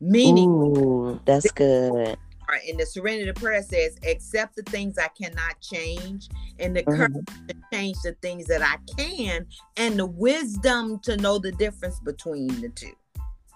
meaning 0.00 0.50
Ooh, 0.50 1.18
that's 1.24 1.50
good. 1.52 2.18
Uh, 2.48 2.56
in 2.66 2.76
the 2.76 2.86
serenity 2.86 3.32
prayer 3.32 3.62
says 3.62 3.96
accept 4.06 4.56
the 4.56 4.62
things 4.64 4.98
i 4.98 5.08
cannot 5.08 5.60
change 5.60 6.28
and 6.58 6.76
the 6.76 6.82
Mhm. 6.84 6.96
courage 6.96 7.26
to 7.48 7.54
change 7.72 7.96
the 8.02 8.12
things 8.22 8.46
that 8.46 8.62
i 8.62 8.76
can 8.98 9.46
and 9.76 9.98
the 9.98 10.06
wisdom 10.06 10.98
to 11.00 11.16
know 11.16 11.38
the 11.38 11.52
difference 11.52 12.00
between 12.00 12.48
the 12.60 12.68
two 12.70 12.92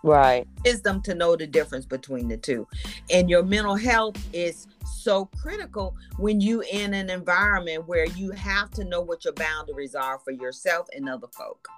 Right. 0.03 0.47
wisdom 0.65 1.03
to 1.03 1.15
know 1.15 1.35
the 1.37 1.47
difference 1.47 1.87
between 1.87 2.29
the 2.29 2.37
two. 2.37 2.67
And 3.11 3.29
your 3.29 3.43
mental 3.43 3.75
health 3.75 4.17
is 4.33 4.67
so 5.03 5.27
critical 5.27 5.95
when 6.19 6.41
you 6.41 6.63
in 6.63 6.95
an 6.95 7.11
environment 7.11 7.87
where 7.89 8.07
you 8.07 8.31
have 8.33 8.71
to 8.73 8.85
know 8.85 9.01
what 9.01 9.25
your 9.25 9.35
boundaries 9.35 9.95
are 9.95 10.19
for 10.21 10.31
yourself 10.31 10.87
and 10.95 11.09
other 11.09 11.27
folk. 11.37 11.69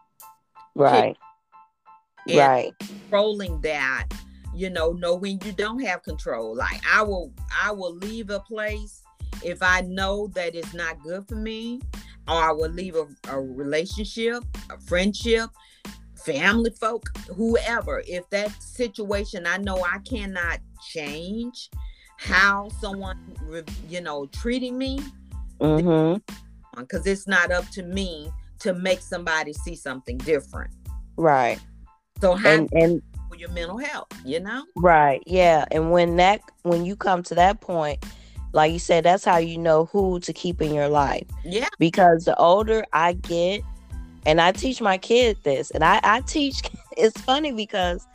Right. 0.75 1.17
And 2.29 2.39
Right. 2.39 2.75
controlling 2.79 3.61
that, 3.63 4.07
you 4.55 4.71
know, 4.71 4.93
know 4.93 5.15
when 5.15 5.39
you 5.45 5.53
don't 5.53 5.81
have 5.81 6.03
control. 6.03 6.55
Like 6.55 6.81
I 6.91 7.03
will 7.03 7.33
I 7.63 7.73
will 7.73 7.95
leave 7.95 8.31
a 8.31 8.41
place 8.41 9.03
if 9.45 9.63
I 9.63 9.83
know 9.83 10.29
that 10.29 10.55
it's 10.55 10.75
not 10.75 11.03
good 11.03 11.27
for 11.29 11.37
me, 11.37 11.81
or 12.29 12.35
I 12.35 12.53
will 12.53 12.71
leave 12.71 12.97
a, 12.97 13.07
a 13.29 13.41
relationship, 13.41 14.45
a 14.71 14.79
friendship, 14.79 15.51
family 16.15 16.71
folk, 16.71 17.05
whoever. 17.35 18.03
If 18.07 18.29
that 18.31 18.51
situation 18.63 19.47
I 19.47 19.59
know 19.59 19.85
I 19.85 19.99
cannot 19.99 20.61
change 20.91 21.71
how 22.19 22.69
someone, 22.81 23.19
you 23.89 24.01
know, 24.01 24.27
treating 24.27 24.77
me, 24.77 25.01
hmm 25.61 26.17
because 26.77 27.07
it's 27.07 27.27
not 27.27 27.51
up 27.51 27.69
to 27.71 27.83
me 27.83 28.31
to 28.61 28.75
make 28.75 29.01
somebody 29.01 29.53
see 29.53 29.75
something 29.75 30.19
different. 30.19 30.71
Right. 31.17 31.59
So 32.21 32.35
how 32.35 32.49
And 32.51 32.69
and 32.73 33.03
your 33.41 33.51
mental 33.51 33.79
health, 33.79 34.09
you 34.25 34.39
know? 34.39 34.65
Right. 34.77 35.23
Yeah. 35.27 35.65
And 35.71 35.91
when 35.91 36.17
that 36.17 36.43
when 36.63 36.85
you 36.85 36.95
come 36.95 37.23
to 37.25 37.35
that 37.35 37.61
point, 37.61 38.05
like 38.53 38.73
you 38.73 38.79
said, 38.79 39.05
that's 39.05 39.25
how 39.25 39.39
you 39.39 39.57
know 39.59 39.87
who 39.87 40.21
to 40.21 40.33
keep 40.33 40.61
in 40.61 40.75
your 40.75 40.89
life. 40.89 41.27
Yeah. 41.45 41.69
Because 41.79 42.27
the 42.27 42.37
older 42.37 42.85
I 42.93 43.15
get, 43.15 43.63
and 44.27 44.41
I 44.41 44.53
teach 44.53 44.81
my 44.81 44.99
kid 44.99 45.39
this, 45.43 45.71
and 45.71 45.83
I, 45.83 46.01
I 46.03 46.21
teach 46.21 46.61
it's 46.97 47.19
funny 47.23 47.53
because 47.53 48.07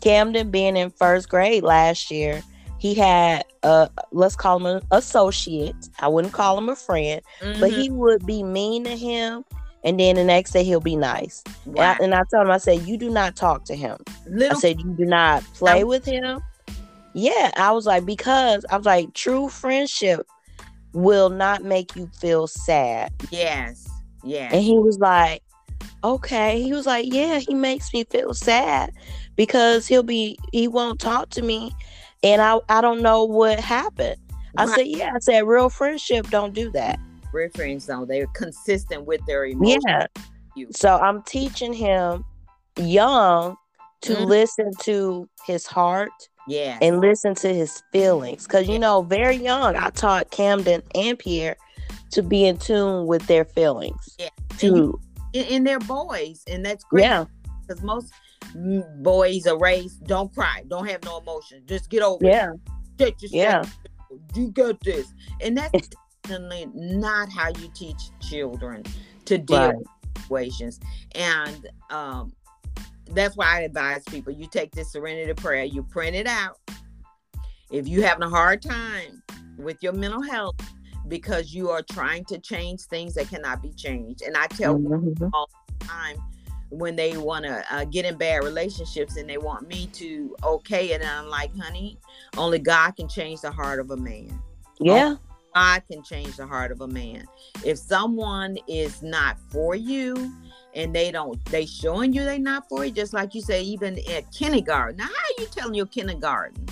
Camden 0.00 0.50
being 0.50 0.76
in 0.76 0.90
first 0.90 1.28
grade 1.28 1.62
last 1.62 2.10
year, 2.10 2.42
he 2.78 2.94
had 2.94 3.44
a 3.62 3.88
let's 4.12 4.36
call 4.36 4.58
him 4.58 4.66
an 4.66 4.82
associate. 4.90 5.76
I 6.00 6.08
wouldn't 6.08 6.34
call 6.34 6.58
him 6.58 6.68
a 6.68 6.76
friend, 6.76 7.20
but 7.40 7.70
Mhm. 7.70 7.72
he 7.72 7.90
would 7.90 8.26
be 8.26 8.42
mean 8.42 8.84
to 8.84 8.96
him. 8.96 9.44
And 9.84 10.00
then 10.00 10.16
the 10.16 10.24
next 10.24 10.52
day 10.52 10.64
he'll 10.64 10.80
be 10.80 10.96
nice. 10.96 11.44
And, 11.64 11.78
I, 11.78 11.96
and 12.00 12.14
I 12.14 12.22
told 12.30 12.46
him, 12.46 12.50
I 12.50 12.58
said, 12.58 12.82
you 12.82 12.96
do 12.96 13.08
not 13.08 13.36
talk 13.36 13.64
to 13.66 13.76
him. 13.76 13.98
I 14.40 14.54
said, 14.54 14.80
you 14.80 14.94
do 14.98 15.04
not 15.04 15.44
play 15.54 15.84
with 15.84 16.04
him. 16.04 16.40
Yeah, 17.14 17.50
I 17.56 17.70
was 17.72 17.86
like, 17.86 18.04
because 18.04 18.64
I 18.68 18.76
was 18.76 18.86
like, 18.86 19.14
true 19.14 19.48
friendship 19.48 20.26
will 20.92 21.30
not 21.30 21.62
make 21.62 21.94
you 21.94 22.10
feel 22.18 22.46
sad. 22.46 23.12
yes, 23.30 23.88
yeah. 24.24 24.48
And 24.52 24.62
he 24.62 24.78
was 24.78 24.98
like, 24.98 25.42
okay. 26.02 26.60
He 26.60 26.72
was 26.72 26.86
like, 26.86 27.06
yeah, 27.08 27.38
he 27.38 27.54
makes 27.54 27.92
me 27.94 28.04
feel 28.04 28.34
sad 28.34 28.92
because 29.36 29.86
he'll 29.86 30.02
be, 30.02 30.38
he 30.52 30.68
won't 30.68 31.00
talk 31.00 31.30
to 31.30 31.42
me. 31.42 31.72
And 32.22 32.42
I, 32.42 32.58
I 32.68 32.80
don't 32.80 33.02
know 33.02 33.24
what 33.24 33.60
happened. 33.60 34.16
I 34.58 34.66
said, 34.66 34.86
yeah, 34.86 35.12
I 35.14 35.18
said, 35.20 35.46
real 35.46 35.68
friendship 35.68 36.28
don't 36.30 36.54
do 36.54 36.70
that. 36.72 36.98
Friends 37.54 37.86
don't. 37.86 38.08
They're 38.08 38.26
consistent 38.28 39.04
with 39.04 39.20
their 39.26 39.44
emotions. 39.46 39.84
Yeah. 39.86 40.06
So 40.70 40.96
I'm 40.96 41.22
teaching 41.22 41.72
him 41.72 42.24
young 42.78 43.56
to 44.02 44.14
Mhm. 44.14 44.26
listen 44.26 44.70
to 44.80 45.28
his 45.46 45.66
heart 45.66 46.10
Yes. 46.48 46.78
and 46.82 47.00
listen 47.00 47.34
to 47.36 47.52
his 47.54 47.82
feelings. 47.92 48.44
Because, 48.46 48.68
you 48.68 48.78
know, 48.78 49.02
very 49.02 49.36
young, 49.36 49.76
I 49.76 49.90
taught 49.90 50.30
Camden 50.30 50.82
and 50.94 51.18
Pierre 51.18 51.56
to 52.12 52.22
be 52.22 52.46
in 52.46 52.56
tune 52.58 53.06
with 53.06 53.26
their 53.26 53.44
feelings. 53.44 54.16
Yeah. 54.18 54.28
To, 54.58 54.98
and, 55.34 55.46
and 55.48 55.66
they're 55.66 55.78
boys, 55.80 56.42
and 56.46 56.64
that's 56.64 56.84
great. 56.84 57.02
yeah, 57.02 57.24
Because 57.66 57.82
most 57.82 58.12
boys 59.02 59.46
are 59.46 59.58
raised, 59.58 60.04
don't 60.06 60.32
cry, 60.34 60.62
don't 60.68 60.86
have 60.88 61.02
no 61.04 61.18
emotion, 61.18 61.62
just 61.66 61.90
get 61.90 62.02
over 62.02 62.24
yeah, 62.24 62.52
it. 62.98 63.14
Yeah, 63.30 63.62
you 64.34 64.50
got 64.52 64.80
this. 64.80 65.06
And 65.40 65.56
that's 65.58 65.72
definitely 66.26 66.68
not 66.74 67.30
how 67.30 67.48
you 67.48 67.70
teach 67.74 68.10
children 68.20 68.82
to 69.24 69.38
deal 69.38 69.58
Right. 69.58 69.76
with 69.76 69.88
situations. 70.16 70.80
And 71.14 71.68
um, 71.90 72.32
that's 73.12 73.36
why 73.36 73.58
I 73.58 73.60
advise 73.62 74.02
people 74.04 74.32
you 74.32 74.46
take 74.46 74.72
this 74.72 74.92
serenity 74.92 75.32
prayer, 75.34 75.64
you 75.64 75.82
print 75.82 76.16
it 76.16 76.26
out. 76.26 76.58
If 77.70 77.88
you're 77.88 78.06
having 78.06 78.22
a 78.22 78.28
hard 78.28 78.62
time 78.62 79.22
with 79.58 79.82
your 79.82 79.92
mental 79.92 80.22
health 80.22 80.54
because 81.08 81.52
you 81.54 81.70
are 81.70 81.82
trying 81.82 82.24
to 82.26 82.38
change 82.38 82.82
things 82.82 83.14
that 83.14 83.28
cannot 83.28 83.62
be 83.62 83.70
changed. 83.72 84.22
And 84.22 84.36
I 84.36 84.46
tell 84.48 84.74
Mhm. 84.76 85.30
All 85.32 85.48
the 85.80 85.86
time 85.86 86.16
when 86.70 86.96
they 86.96 87.16
want 87.16 87.44
to 87.44 87.64
uh, 87.72 87.84
get 87.84 88.04
in 88.04 88.16
bad 88.16 88.42
relationships 88.42 89.16
and 89.16 89.28
they 89.28 89.38
want 89.38 89.68
me 89.68 89.86
to 89.92 90.34
okay 90.42 90.90
it 90.90 91.00
and 91.00 91.08
i'm 91.08 91.28
like 91.28 91.56
honey 91.56 91.96
only 92.36 92.58
god 92.58 92.90
can 92.96 93.06
change 93.08 93.40
the 93.40 93.50
heart 93.50 93.78
of 93.78 93.92
a 93.92 93.96
man 93.96 94.36
yeah, 94.80 95.14
god 95.56 95.82
can 95.90 96.02
change 96.02 96.36
the 96.36 96.46
heart 96.46 96.70
of 96.70 96.82
a 96.82 96.86
man. 96.86 97.24
If 97.64 97.78
someone 97.78 98.58
is 98.68 99.02
not 99.02 99.38
for 99.50 99.74
you 99.74 100.30
and 100.74 100.94
they 100.94 101.10
don't 101.10 101.42
they 101.46 101.64
showing 101.64 102.12
you 102.12 102.24
they 102.24 102.38
not 102.38 102.68
for 102.68 102.84
it 102.84 102.94
just 102.94 103.14
like 103.14 103.34
you 103.34 103.40
say 103.40 103.62
even 103.62 103.98
at 104.10 104.30
kindergarten. 104.32 104.98
Now 104.98 105.04
how 105.04 105.10
are 105.10 105.40
you 105.40 105.46
telling 105.46 105.74
your 105.74 105.86
kindergarten? 105.86 106.66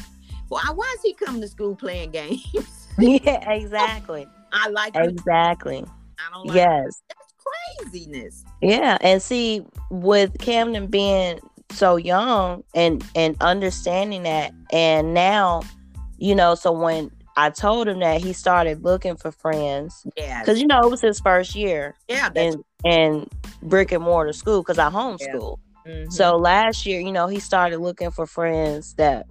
Well 0.51 0.61
why 0.75 0.95
is 0.97 1.03
he 1.03 1.15
coming 1.15 1.41
to 1.41 1.49
school 1.49 1.75
playing 1.75 2.11
games? 2.11 2.45
Yeah 2.99 3.51
exactly. 3.51 4.29
I 4.53 4.69
like 4.69 4.95
exactly. 4.95 5.85
I 6.19 6.33
don't 6.33 6.47
like 6.47 6.57
yes. 6.57 7.03
That's 7.09 7.35
craziness. 7.81 8.45
Yeah 8.61 8.99
and 9.01 9.21
see 9.21 9.63
with 9.91 10.39
camden 10.39 10.89
being 10.89 11.41
so 11.71 11.97
young 11.97 12.63
and 12.75 13.03
and 13.17 13.37
understanding 13.41 14.25
that 14.25 14.53
and 14.73 15.15
now 15.15 15.63
you 16.19 16.35
know 16.35 16.55
so 16.55 16.71
when 16.71 17.11
I 17.37 17.51
told 17.51 17.89
him 17.89 18.01
that 18.01 18.21
he 18.21 18.33
started 18.33 18.85
looking 18.85 19.17
for 19.17 19.33
friends. 19.33 20.07
Yeah. 20.17 20.41
Because 20.41 20.61
you 20.61 20.67
know 20.67 20.81
it 20.83 20.91
was 20.91 21.01
his 21.01 21.21
first 21.21 21.55
year. 21.55 21.95
Yeah. 22.09 22.31
in 22.35 22.63
in 22.85 23.29
brick 23.63 23.93
and 23.93 24.05
mortar 24.05 24.33
school 24.33 24.63
because 24.63 24.79
I 24.79 24.91
homeschool. 24.91 25.59
Yeah. 25.87 25.93
Mm-hmm. 25.93 26.11
So 26.11 26.37
last 26.37 26.87
year, 26.87 27.01
you 27.01 27.13
know, 27.13 27.27
he 27.27 27.41
started 27.41 27.79
looking 27.79 28.11
for 28.11 28.27
friends 28.27 28.95
that 28.95 29.27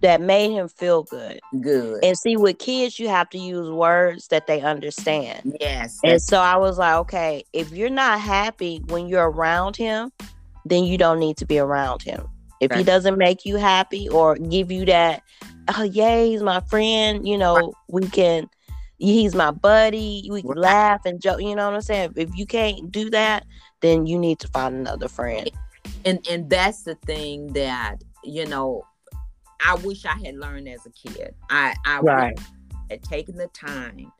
that 0.00 0.20
made 0.20 0.50
him 0.50 0.68
feel 0.68 1.04
good. 1.04 1.40
Good. 1.62 2.04
And 2.04 2.18
see, 2.18 2.36
with 2.36 2.58
kids, 2.58 2.98
you 2.98 3.08
have 3.08 3.30
to 3.30 3.38
use 3.38 3.70
words 3.70 4.28
that 4.28 4.46
they 4.46 4.60
understand. 4.60 5.56
Yes. 5.60 5.98
And 6.04 6.20
so 6.20 6.38
I 6.38 6.56
was 6.56 6.76
like, 6.76 6.94
okay, 6.96 7.44
if 7.54 7.72
you're 7.72 7.88
not 7.88 8.20
happy 8.20 8.82
when 8.88 9.08
you're 9.08 9.30
around 9.30 9.76
him, 9.76 10.12
then 10.66 10.84
you 10.84 10.98
don't 10.98 11.18
need 11.18 11.38
to 11.38 11.46
be 11.46 11.58
around 11.58 12.02
him. 12.02 12.28
If 12.60 12.70
right. 12.70 12.78
he 12.78 12.84
doesn't 12.84 13.16
make 13.16 13.46
you 13.46 13.56
happy 13.56 14.08
or 14.08 14.36
give 14.36 14.70
you 14.70 14.84
that 14.86 15.22
oh 15.76 15.82
yay, 15.82 16.30
he's 16.30 16.42
my 16.42 16.60
friend. 16.60 17.26
You 17.26 17.38
know, 17.38 17.72
we 17.88 18.08
can. 18.08 18.48
He's 18.98 19.34
my 19.34 19.50
buddy. 19.50 20.26
We 20.30 20.42
can 20.42 20.52
laugh 20.52 21.04
and 21.04 21.20
joke. 21.20 21.40
You 21.40 21.54
know 21.56 21.66
what 21.66 21.74
I'm 21.74 21.82
saying? 21.82 22.14
If 22.16 22.34
you 22.36 22.46
can't 22.46 22.90
do 22.90 23.10
that, 23.10 23.44
then 23.80 24.06
you 24.06 24.18
need 24.18 24.38
to 24.40 24.48
find 24.48 24.74
another 24.74 25.08
friend. 25.08 25.50
And 26.04 26.24
and 26.30 26.48
that's 26.48 26.82
the 26.82 26.94
thing 26.94 27.52
that 27.54 27.96
you 28.22 28.46
know. 28.46 28.86
I 29.66 29.76
wish 29.76 30.04
I 30.04 30.18
had 30.22 30.36
learned 30.36 30.68
as 30.68 30.84
a 30.84 30.90
kid. 30.90 31.34
I 31.48 31.74
I 31.86 32.00
right. 32.00 32.38
had 32.90 33.02
taken 33.02 33.36
the 33.36 33.46
time 33.48 34.12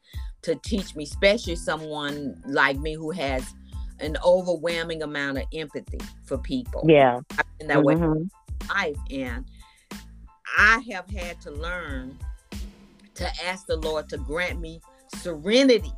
to 0.42 0.54
teach 0.56 0.94
me, 0.96 1.04
especially 1.04 1.56
someone 1.56 2.40
like 2.46 2.78
me 2.78 2.94
who 2.94 3.10
has 3.10 3.52
an 4.00 4.16
overwhelming 4.24 5.02
amount 5.02 5.38
of 5.38 5.44
empathy 5.52 6.00
for 6.24 6.38
people. 6.38 6.84
Yeah. 6.88 7.20
In 7.60 7.66
that 7.68 7.78
mm-hmm. 7.78 8.12
way 8.12 8.28
life. 8.68 8.96
And 9.10 9.44
I 10.56 10.82
have 10.90 11.08
had 11.10 11.40
to 11.42 11.50
learn 11.50 12.18
to 13.14 13.44
ask 13.44 13.66
the 13.66 13.76
Lord 13.76 14.08
to 14.10 14.18
grant 14.18 14.60
me 14.60 14.80
serenity 15.16 15.92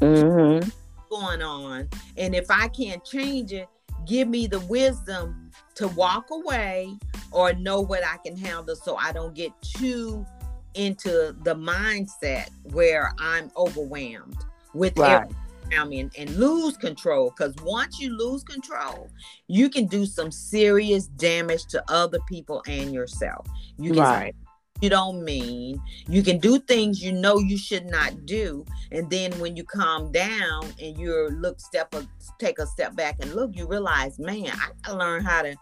mm-hmm. 0.00 0.68
going 1.10 1.42
on. 1.42 1.88
And 2.16 2.34
if 2.34 2.50
I 2.50 2.68
can't 2.68 3.04
change 3.04 3.52
it, 3.52 3.68
give 4.06 4.28
me 4.28 4.46
the 4.46 4.60
wisdom 4.60 5.50
to 5.76 5.88
walk 5.88 6.26
away 6.30 6.96
or 7.30 7.52
know 7.54 7.80
what 7.80 8.04
I 8.04 8.16
can 8.18 8.36
handle 8.36 8.76
so 8.76 8.96
I 8.96 9.12
don't 9.12 9.34
get 9.34 9.52
too 9.62 10.26
into 10.74 11.36
the 11.42 11.54
mindset 11.54 12.48
where 12.72 13.12
I'm 13.18 13.50
overwhelmed 13.56 14.38
with 14.74 14.98
right 14.98 15.30
around 15.72 15.88
me 15.88 16.00
and, 16.00 16.12
and 16.16 16.36
lose 16.36 16.76
control. 16.76 17.32
Because 17.36 17.54
once 17.62 18.00
you 18.00 18.16
lose 18.16 18.42
control, 18.42 19.10
you 19.48 19.68
can 19.68 19.86
do 19.86 20.06
some 20.06 20.30
serious 20.30 21.06
damage 21.06 21.64
to 21.66 21.82
other 21.88 22.18
people 22.28 22.62
and 22.66 22.92
yourself. 22.92 23.46
You 23.78 23.92
can 23.92 24.02
right. 24.02 24.34
you 24.80 24.90
don't 24.90 25.24
mean. 25.24 25.80
You 26.08 26.22
can 26.22 26.38
do 26.38 26.58
things 26.58 27.02
you 27.02 27.12
know 27.12 27.38
you 27.38 27.56
should 27.56 27.86
not 27.86 28.26
do. 28.26 28.64
And 28.90 29.08
then 29.10 29.32
when 29.40 29.56
you 29.56 29.64
calm 29.64 30.12
down 30.12 30.64
and 30.80 30.96
you 30.98 31.28
look 31.30 31.60
step 31.60 31.94
a, 31.94 32.06
take 32.38 32.58
a 32.58 32.66
step 32.66 32.94
back 32.94 33.16
and 33.20 33.34
look, 33.34 33.56
you 33.56 33.66
realize, 33.66 34.18
man, 34.18 34.48
I 34.48 34.70
gotta 34.82 34.98
learn 34.98 35.24
how 35.24 35.42
to 35.42 35.56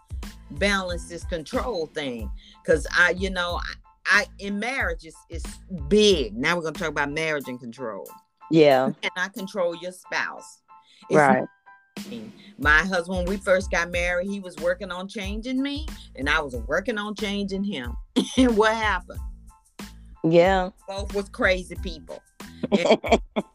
balance 0.51 1.07
this 1.07 1.23
control 1.23 1.87
thing. 1.87 2.29
Cause 2.65 2.85
I, 2.91 3.11
you 3.11 3.29
know, 3.29 3.59
I, 3.63 3.73
I 4.05 4.25
in 4.39 4.59
marriage 4.59 5.05
is 5.05 5.15
is 5.29 5.45
big. 5.87 6.35
Now 6.35 6.55
we're 6.55 6.63
gonna 6.63 6.73
talk 6.73 6.89
about 6.89 7.11
marriage 7.11 7.47
and 7.47 7.59
control. 7.59 8.07
Yeah. 8.51 8.87
You 8.87 8.95
cannot 9.01 9.33
control 9.33 9.75
your 9.75 9.91
spouse. 9.91 10.61
It's 11.09 11.17
right. 11.17 11.47
My 12.57 12.79
husband, 12.79 13.17
when 13.17 13.25
we 13.25 13.37
first 13.37 13.71
got 13.71 13.91
married, 13.91 14.27
he 14.29 14.39
was 14.39 14.55
working 14.57 14.91
on 14.91 15.07
changing 15.07 15.61
me, 15.61 15.87
and 16.15 16.29
I 16.29 16.39
was 16.39 16.55
working 16.67 16.97
on 16.97 17.15
changing 17.15 17.63
him. 17.63 17.95
and 18.37 18.55
what 18.55 18.75
happened? 18.75 19.19
Yeah. 20.23 20.69
Both 20.87 21.13
was 21.13 21.29
crazy 21.29 21.75
people. 21.81 22.21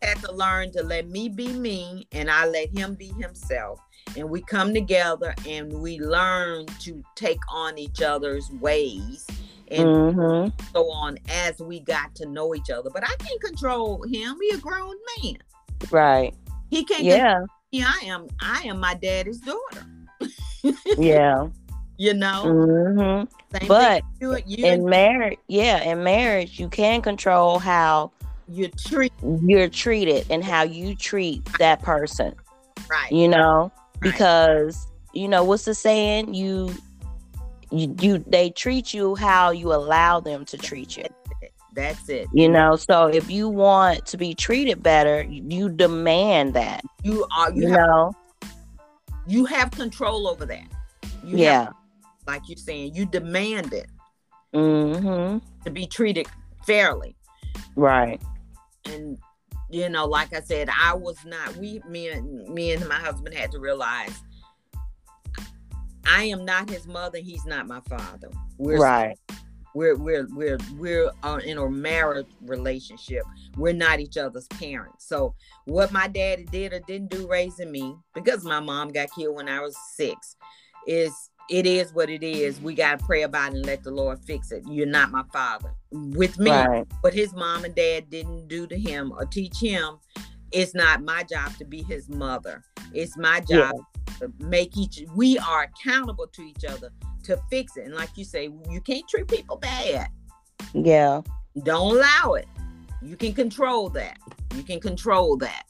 had 0.03 0.19
to 0.21 0.33
learn 0.33 0.73
to 0.73 0.83
let 0.83 1.09
me 1.09 1.29
be 1.29 1.49
me 1.53 2.07
and 2.13 2.29
I 2.29 2.47
let 2.47 2.77
him 2.77 2.95
be 2.95 3.09
himself. 3.09 3.81
And 4.17 4.29
we 4.29 4.43
come 4.43 4.75
together 4.75 5.35
and 5.47 5.73
we 5.73 6.01
learn 6.01 6.67
to 6.81 7.05
take 7.15 7.39
on 7.49 7.79
each 7.79 8.03
other's 8.03 8.51
ways 8.51 9.27
and 9.71 9.87
mm-hmm. 9.87 10.67
so 10.73 10.91
on 10.91 11.19
as 11.29 11.59
we 11.59 11.81
got 11.81 12.15
to 12.17 12.27
know 12.27 12.55
each 12.55 12.71
other. 12.71 12.91
But 12.91 13.05
I 13.05 13.15
can't 13.17 13.41
control 13.41 14.03
him. 14.03 14.37
He 14.41 14.51
a 14.51 14.59
grown 14.59 14.97
man. 15.23 15.39
Right. 15.91 16.35
He 16.71 16.85
can't 16.85 17.05
yeah. 17.05 17.45
Yeah, 17.73 17.87
I 17.89 18.07
am 18.07 18.29
I 18.41 18.63
am 18.63 18.81
my 18.81 18.95
daddy's 18.95 19.41
daughter. 19.41 19.87
yeah. 20.99 21.49
You 21.99 22.15
know? 22.15 22.43
Mm-hmm. 22.45 23.67
But 23.67 24.03
you, 24.21 24.39
you 24.47 24.67
in 24.67 24.85
marriage, 24.85 25.39
yeah, 25.49 25.83
in 25.83 26.03
marriage, 26.03 26.61
you 26.61 26.69
can 26.69 27.01
control 27.01 27.59
how 27.59 28.13
you 28.49 28.69
treat 28.69 29.13
you're 29.23 29.69
treated 29.69 30.27
and 30.31 30.45
how 30.45 30.63
you 30.63 30.95
treat 30.95 31.45
that 31.59 31.83
person. 31.83 32.35
Right. 32.89 33.11
You 33.11 33.29
know? 33.29 33.73
Right. 34.01 34.13
Because, 34.13 34.87
you 35.15 35.27
know, 35.27 35.43
what's 35.43 35.65
the 35.65 35.75
saying? 35.75 36.35
You 36.35 36.75
you, 37.71 37.95
you 38.01 38.19
they 38.27 38.51
treat 38.51 38.95
you 38.95 39.15
how 39.15 39.51
you 39.51 39.73
allow 39.73 40.21
them 40.21 40.45
to 40.47 40.57
treat 40.57 40.97
you. 40.97 41.05
That's 41.75 42.09
it. 42.09 42.27
You 42.33 42.49
know, 42.49 42.77
so 42.77 43.07
if 43.07 43.31
you 43.31 43.49
want 43.49 44.07
to 44.07 44.17
be 44.17 44.35
treated 44.35 44.83
better, 44.83 45.23
you 45.25 45.69
demand 45.69 46.55
that. 46.55 46.83
You 47.03 47.27
are 47.37 47.53
you, 47.53 47.63
you 47.63 47.69
have, 47.69 47.79
know 47.79 48.13
you 49.27 49.45
have 49.45 49.71
control 49.73 50.29
over 50.29 50.47
that. 50.47 50.67
You 51.25 51.39
yeah. 51.39 51.65
Have, 51.65 51.75
like 52.27 52.43
you're 52.49 52.57
saying, 52.57 52.95
you 52.95 53.07
demand 53.07 53.73
it. 53.73 53.87
Mm-hmm. 54.55 55.39
To 55.65 55.71
be 55.71 55.87
treated 55.87 56.29
fairly. 56.67 57.17
Right. 57.75 58.23
And 58.87 59.19
you 59.69 59.89
know, 59.89 60.07
like 60.07 60.33
I 60.33 60.41
said, 60.41 60.69
I 60.71 60.95
was 60.95 61.25
not 61.25 61.57
we 61.57 61.83
me 61.89 62.09
and 62.09 62.49
me 62.49 62.73
and 62.73 62.89
my 62.89 62.95
husband 62.95 63.35
had 63.35 63.51
to 63.53 63.59
realize 63.59 64.23
I 66.09 66.25
am 66.25 66.45
not 66.45 66.71
his 66.71 66.87
mother. 66.87 67.19
He's 67.19 67.45
not 67.45 67.67
my 67.67 67.81
father. 67.81 68.31
We're 68.59 68.79
right. 68.79 69.19
We're 69.75 69.97
we're 69.97 70.27
we're 70.31 70.59
we're 70.79 71.11
uh, 71.23 71.41
in 71.45 71.59
a 71.59 71.69
marriage 71.69 72.29
relationship. 72.41 73.25
We're 73.57 73.75
not 73.75 74.01
each 74.01 74.17
other's 74.17 74.47
parents. 74.49 75.07
So 75.07 75.35
what 75.67 75.93
my 75.93 76.09
daddy 76.09 76.45
did 76.45 76.73
or 76.73 76.81
didn't 76.81 77.11
do 77.11 77.29
raising 77.29 77.71
me, 77.71 77.95
because 78.15 78.45
my 78.45 78.61
mom 78.61 78.93
got 78.93 79.11
killed 79.13 79.37
when 79.37 79.49
I 79.49 79.61
was 79.61 79.77
six, 79.95 80.37
is 80.87 81.13
it 81.51 81.67
is 81.67 81.93
what 81.93 82.09
it 82.09 82.23
is. 82.23 82.61
We 82.61 82.75
gotta 82.75 83.05
pray 83.05 83.23
about 83.23 83.53
it 83.53 83.57
and 83.57 83.67
let 83.67 83.83
the 83.83 83.91
Lord 83.91 84.19
fix 84.25 84.51
it. 84.51 84.65
You're 84.67 84.87
not 84.87 85.11
my 85.11 85.25
father. 85.33 85.75
With 85.91 86.39
me, 86.39 86.51
right. 86.51 86.87
what 87.03 87.13
his 87.13 87.35
mom 87.35 87.65
and 87.65 87.75
dad 87.75 88.09
didn't 88.09 88.49
do 88.49 88.67
to 88.67 88.79
him 88.79 89.13
or 89.13 89.27
teach 89.27 89.59
him, 89.59 89.99
it's 90.53 90.75
not 90.75 91.03
my 91.03 91.23
job 91.25 91.55
to 91.59 91.67
be 91.67 91.83
his 91.83 92.09
mother. 92.09 92.63
It's 92.95 93.17
my 93.19 93.41
job 93.41 93.75
yeah 93.75 93.96
make 94.39 94.77
each 94.77 95.05
we 95.15 95.39
are 95.39 95.65
accountable 95.65 96.27
to 96.29 96.43
each 96.43 96.65
other 96.65 96.91
to 97.25 97.39
fix 97.51 97.77
it. 97.77 97.85
And 97.85 97.95
like 97.95 98.11
you 98.17 98.25
say, 98.25 98.51
you 98.71 98.81
can't 98.81 99.07
treat 99.09 99.29
people 99.29 99.57
bad. 99.57 100.09
Yeah. 100.73 101.23
Don't 101.63 101.97
allow 101.97 102.35
it. 102.35 102.47
You 103.03 103.17
can 103.17 103.35
control 103.35 103.89
that. 103.91 104.19
You 104.55 104.63
can 104.63 104.81
control 104.81 105.37
that. 105.39 105.65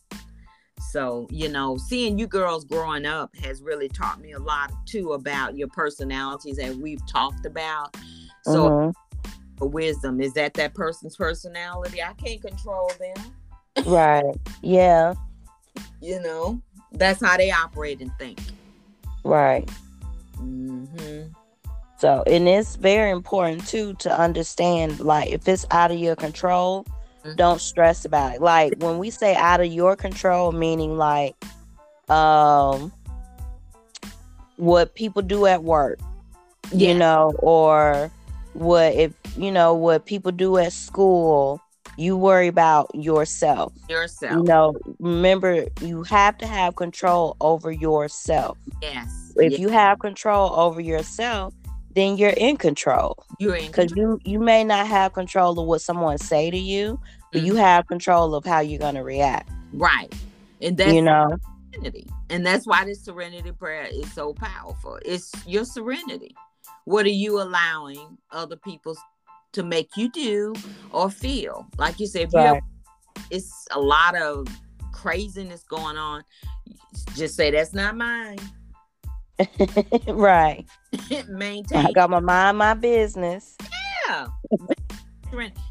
So, 0.91 1.27
you 1.31 1.49
know, 1.49 1.77
seeing 1.77 2.19
you 2.19 2.27
girls 2.27 2.65
growing 2.65 3.07
up 3.07 3.35
has 3.37 3.63
really 3.63 3.89
taught 3.89 4.21
me 4.21 4.33
a 4.33 4.39
lot 4.39 4.73
too 4.87 5.13
about 5.13 5.57
your 5.57 5.69
personalities 5.69 6.57
that 6.57 6.75
we've 6.77 7.05
talked 7.07 7.45
about. 7.45 7.97
So, 8.45 8.71
mm-hmm. 9.59 9.69
wisdom 9.69 10.21
is 10.21 10.33
that 10.35 10.55
that 10.55 10.75
person's 10.75 11.17
personality. 11.17 12.03
I 12.03 12.13
can't 12.15 12.41
control 12.41 12.91
them. 12.99 13.87
right. 13.87 14.35
Yeah. 14.63 15.15
You 16.01 16.21
know, 16.21 16.63
that's 16.93 17.25
how 17.25 17.37
they 17.37 17.51
operate 17.51 18.01
and 18.01 18.11
think. 18.19 18.39
Right. 19.25 19.69
Mm-hmm. 20.39 21.33
So, 21.99 22.23
and 22.27 22.47
it's 22.47 22.77
very 22.77 23.11
important 23.11 23.67
too 23.67 23.95
to 23.95 24.19
understand, 24.19 25.01
like, 25.01 25.31
if 25.31 25.49
it's 25.49 25.65
out 25.71 25.91
of 25.91 25.99
your 25.99 26.15
control, 26.15 26.85
mm-hmm. 26.85 27.37
don't 27.37 27.61
stress 27.61 28.05
about 28.05 28.35
it. 28.35 28.43
Like 28.43 28.75
when 28.79 28.99
we 28.99 29.11
say 29.11 29.35
out 29.35 29.61
of 29.61 29.67
your 29.67 29.97
control, 29.97 30.53
meaning 30.53 30.97
like, 30.97 31.35
um, 32.09 32.93
what 34.57 34.95
people 34.95 35.23
do 35.23 35.47
at 35.47 35.65
work, 35.65 35.99
yeah. 36.73 36.89
you 36.89 36.95
know, 36.99 37.35
or 37.39 38.11
what 38.53 38.95
if 38.95 39.13
you 39.37 39.51
know 39.51 39.75
what 39.75 40.07
people 40.07 40.33
do 40.33 40.57
at 40.57 40.73
school, 40.73 41.61
You 41.97 42.17
worry 42.17 42.49
about 42.49 42.95
yourself. 42.95 43.73
Yourself. 43.89 44.33
You 44.33 44.43
know, 44.43 44.75
remember 44.99 45.67
you 45.81 46.03
have 46.05 46.37
to 46.39 46.47
have 46.47 46.77
control 46.77 47.37
over 47.41 47.73
yourself. 47.73 48.59
Yes. 48.83 49.33
If 49.37 49.53
yes. 49.53 49.61
you 49.61 49.69
have 49.69 49.99
control 49.99 50.53
over 50.55 50.81
yourself, 50.81 51.55
then 51.95 52.19
you're 52.19 52.31
in 52.31 52.59
control. 52.59 53.25
you're 53.39 53.57
in 53.57 53.67
Because 53.67 53.93
you 53.97 54.21
you 54.25 54.39
may 54.39 54.63
not 54.63 54.87
have 54.87 55.15
control 55.15 55.59
of 55.59 55.67
what 55.67 55.81
someone 55.81 56.19
say 56.19 56.51
to 56.51 56.59
you, 56.59 57.01
but 57.33 57.43
you 57.43 57.55
mm-hmm. 57.55 57.63
have 57.63 57.87
control 57.87 58.35
of 58.35 58.45
how 58.45 58.61
you're 58.61 58.79
gonna 58.79 59.03
react. 59.03 59.51
right. 59.73 60.13
And 60.63 60.77
that's 60.77 60.93
you 60.93 61.03
know, 61.03 61.37
serenity. 61.73 62.07
And 62.31 62.45
that's 62.45 62.67
why 62.67 62.85
this 62.85 63.05
serenity 63.05 63.53
prayer 63.53 63.87
is 63.91 64.11
so 64.13 64.33
powerful. 64.33 64.99
It's 65.05 65.33
your 65.47 65.65
serenity. 65.65 66.35
What 66.85 67.05
are 67.07 67.11
you 67.11 67.41
allowing 67.41 68.19
other 68.31 68.57
people 68.57 68.97
to 69.57 69.63
make 69.63 69.97
you 69.97 70.11
do 70.11 70.53
or 70.93 71.11
feel? 71.11 71.67
Like 71.79 71.99
you 71.99 72.07
said, 72.07 72.29
if 72.29 72.35
Right. 72.35 72.63
it's 73.31 73.67
a 73.73 73.81
lot 73.81 74.15
of 74.17 74.47
craziness 74.93 75.63
going 75.65 75.97
on, 75.97 76.23
just 77.15 77.35
say 77.37 77.51
that's 77.51 77.73
not 77.73 77.97
mine. 77.97 78.39
right. 80.09 80.65
Maintain 81.29 81.87
I 81.87 81.93
got 81.93 82.11
my 82.11 82.21
mind 82.21 82.59
my 82.59 82.75
business. 82.75 83.57
yeah. 84.09 84.27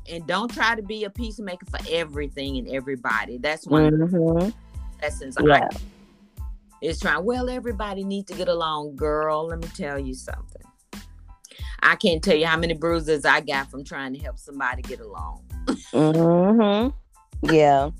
and 0.10 0.26
don't 0.28 0.52
try 0.54 0.76
to 0.76 0.82
be 0.84 1.04
a 1.06 1.10
peacemaker 1.10 1.66
for 1.68 1.80
everything 1.90 2.58
and 2.58 2.68
everybody. 2.68 3.38
That's 3.38 3.66
one 3.68 3.92
Mhm. 3.94 4.54
lessons 5.02 5.38
Yeah. 5.44 5.70
I 5.72 5.78
is 6.82 7.00
trying. 7.00 7.24
Well, 7.24 7.50
everybody 7.50 8.04
needs 8.04 8.32
to 8.32 8.38
get 8.38 8.48
along, 8.48 8.96
girl. 8.96 9.48
Let 9.48 9.60
me 9.60 9.68
tell 9.70 9.98
you 9.98 10.14
something. 10.14 10.62
I 11.86 11.96
can't 11.96 12.24
tell 12.24 12.36
you 12.36 12.48
how 12.48 12.58
many 12.58 12.74
bruises 12.74 13.26
I 13.26 13.42
got 13.42 13.70
from 13.70 13.84
trying 13.84 14.14
to 14.16 14.20
help 14.20 14.40
somebody 14.40 14.82
get 14.82 15.00
along. 15.00 15.44
mm-hmm. 15.94 16.90
Yeah. 17.50 17.92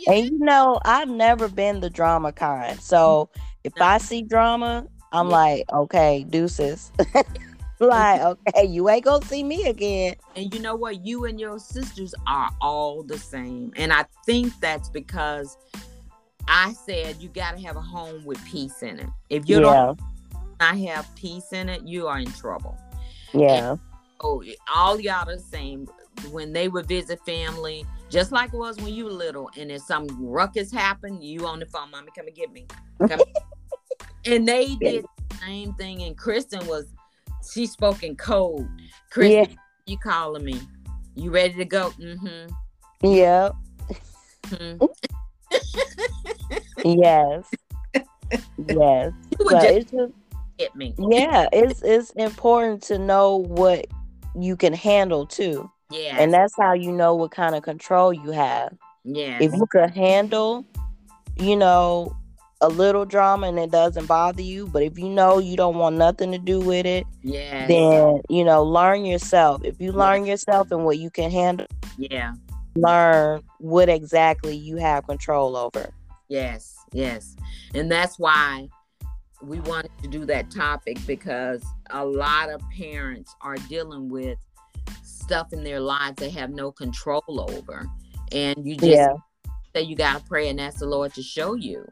You. 0.00 0.06
And 0.06 0.24
you 0.26 0.38
know, 0.38 0.80
I've 0.84 1.08
never 1.08 1.48
been 1.48 1.80
the 1.80 1.90
drama 1.90 2.32
kind. 2.32 2.80
So 2.80 3.30
if 3.64 3.72
No. 3.76 3.86
I 3.86 3.98
see 3.98 4.22
drama, 4.22 4.86
I'm 5.12 5.28
Yeah. 5.28 5.32
like, 5.32 5.64
okay, 5.72 6.24
deuces. 6.28 6.92
like, 7.80 8.20
okay, 8.20 8.64
you 8.66 8.88
ain't 8.88 9.04
gonna 9.04 9.24
see 9.24 9.42
me 9.42 9.66
again. 9.66 10.14
And 10.36 10.52
you 10.54 10.60
know 10.60 10.76
what? 10.76 11.04
You 11.04 11.24
and 11.24 11.40
your 11.40 11.58
sisters 11.58 12.14
are 12.26 12.50
all 12.60 13.02
the 13.02 13.18
same. 13.18 13.72
And 13.76 13.92
I 13.92 14.04
think 14.26 14.52
that's 14.60 14.88
because 14.88 15.56
I 16.46 16.72
said 16.72 17.16
you 17.20 17.28
got 17.28 17.56
to 17.56 17.62
have 17.62 17.76
a 17.76 17.80
home 17.80 18.24
with 18.24 18.42
peace 18.44 18.82
in 18.82 19.00
it. 19.00 19.08
If 19.30 19.48
you 19.48 19.60
yeah, 19.60 19.60
don't 19.60 20.00
not 20.60 20.78
have 20.78 21.14
peace 21.16 21.52
in 21.52 21.68
it, 21.68 21.82
you 21.82 22.06
are 22.08 22.18
in 22.18 22.30
trouble. 22.32 22.76
Yeah, 23.32 23.76
Oh, 24.20 24.42
all 24.74 25.00
y'all 25.00 25.26
the 25.26 25.38
same. 25.38 25.86
When 26.32 26.52
they 26.52 26.66
would 26.66 26.86
visit 26.86 27.24
family, 27.24 27.84
just 28.10 28.32
like 28.32 28.52
it 28.52 28.56
was 28.56 28.76
when 28.78 28.92
you 28.92 29.04
were 29.04 29.12
little, 29.12 29.50
and 29.56 29.70
if 29.70 29.82
some 29.82 30.08
ruckus 30.18 30.72
happened, 30.72 31.22
you 31.22 31.46
on 31.46 31.60
the 31.60 31.66
phone, 31.66 31.92
mommy, 31.92 32.08
come 32.16 32.26
and 32.26 32.34
get 32.34 32.52
me. 32.52 32.66
And 34.26 34.46
they 34.46 34.74
did 34.74 35.04
the 35.04 35.36
same 35.36 35.74
thing. 35.74 36.02
And 36.02 36.16
Kristen 36.16 36.66
was, 36.66 36.86
she 37.52 37.66
spoke 37.66 38.02
in 38.02 38.16
code. 38.16 38.68
Kristen, 39.10 39.50
yeah, 39.50 39.56
you 39.86 39.96
calling 39.98 40.44
me? 40.44 40.60
You 41.14 41.30
ready 41.30 41.54
to 41.54 41.64
go? 41.64 41.90
Mm-hmm. 41.90 42.52
yeah, 43.06 43.50
hmm 44.48 44.76
yes, 46.84 47.50
yes. 48.58 49.12
But 49.38 49.62
just 49.62 49.64
it's 49.64 49.90
just 49.90 50.12
hit 50.58 50.74
me. 50.74 50.94
yeah, 50.98 51.48
it's 51.52 51.82
it's 51.82 52.10
important 52.10 52.82
to 52.84 52.98
know 52.98 53.36
what 53.36 53.86
you 54.38 54.56
can 54.56 54.72
handle 54.72 55.26
too. 55.26 55.70
Yeah. 55.90 56.16
And 56.18 56.32
that's 56.32 56.54
how 56.56 56.74
you 56.74 56.92
know 56.92 57.14
what 57.14 57.30
kind 57.30 57.54
of 57.54 57.62
control 57.62 58.12
you 58.12 58.30
have. 58.30 58.76
yeah. 59.04 59.38
if 59.40 59.54
you 59.54 59.66
can 59.72 59.88
handle, 59.88 60.66
you 61.36 61.56
know, 61.56 62.14
a 62.60 62.68
little 62.68 63.04
drama 63.04 63.48
and 63.48 63.58
it 63.58 63.70
doesn't 63.70 64.06
bother 64.06 64.42
you, 64.42 64.66
but 64.66 64.82
if 64.82 64.98
you 64.98 65.08
know 65.08 65.38
you 65.38 65.56
don't 65.56 65.76
want 65.76 65.96
nothing 65.96 66.32
to 66.32 66.38
do 66.38 66.60
with 66.60 66.86
it, 66.86 67.06
yeah. 67.22 67.66
then 67.66 68.20
you 68.28 68.44
know, 68.44 68.62
learn 68.62 69.04
yourself. 69.04 69.62
If 69.64 69.80
you 69.80 69.92
learn 69.92 70.26
yourself 70.26 70.70
and 70.70 70.84
what 70.84 70.98
you 70.98 71.10
can 71.10 71.30
handle, 71.30 71.66
yeah. 71.96 72.34
learn 72.74 73.42
what 73.58 73.88
exactly 73.88 74.56
you 74.56 74.76
have 74.76 75.06
control 75.06 75.56
over. 75.56 75.90
Yes, 76.28 76.76
yes. 76.92 77.36
And 77.74 77.90
that's 77.90 78.18
why 78.18 78.68
we 79.42 79.60
wanted 79.60 79.90
to 80.02 80.08
do 80.08 80.24
that 80.26 80.50
topic 80.50 80.98
because 81.06 81.64
a 81.90 82.04
lot 82.04 82.50
of 82.50 82.60
parents 82.76 83.34
are 83.40 83.56
dealing 83.68 84.08
with 84.08 84.38
stuff 85.02 85.52
in 85.52 85.62
their 85.62 85.80
lives 85.80 86.16
they 86.16 86.30
have 86.30 86.50
no 86.50 86.72
control 86.72 87.22
over. 87.28 87.86
And 88.32 88.66
you 88.66 88.74
just 88.74 88.86
Yeah. 88.86 89.12
say 89.74 89.82
you 89.82 89.96
gotta 89.96 90.22
pray 90.24 90.48
and 90.48 90.60
ask 90.60 90.78
the 90.78 90.86
Lord 90.86 91.14
to 91.14 91.22
show 91.22 91.54
you, 91.54 91.86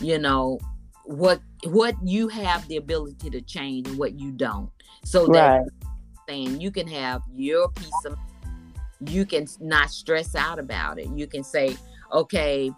you 0.00 0.18
know, 0.18 0.58
what 1.04 1.40
what 1.64 1.96
you 2.04 2.28
have 2.28 2.66
the 2.68 2.76
ability 2.76 3.30
to 3.30 3.40
change 3.40 3.88
and 3.88 3.98
what 3.98 4.18
you 4.18 4.30
don't. 4.30 4.70
So 5.04 5.26
that 5.28 5.32
Right. 5.32 5.66
saying 6.28 6.60
you 6.60 6.70
can 6.70 6.86
have 6.86 7.22
your 7.34 7.68
peace 7.70 8.04
of 8.04 8.16
you 9.06 9.26
can 9.26 9.46
not 9.60 9.90
stress 9.90 10.34
out 10.34 10.58
about 10.58 10.98
it 10.98 11.08
you 11.16 11.26
can 11.26 11.42
say 11.42 11.76
okay 12.12 12.70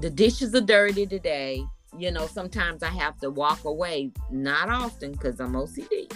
the 0.00 0.10
dishes 0.10 0.54
are 0.54 0.60
dirty 0.60 1.06
today 1.06 1.64
you 1.98 2.10
know 2.10 2.26
sometimes 2.26 2.82
i 2.82 2.88
have 2.88 3.18
to 3.18 3.30
walk 3.30 3.64
away 3.64 4.10
not 4.30 4.68
often 4.68 5.12
because 5.12 5.40
i'm 5.40 5.52
ocd 5.52 6.12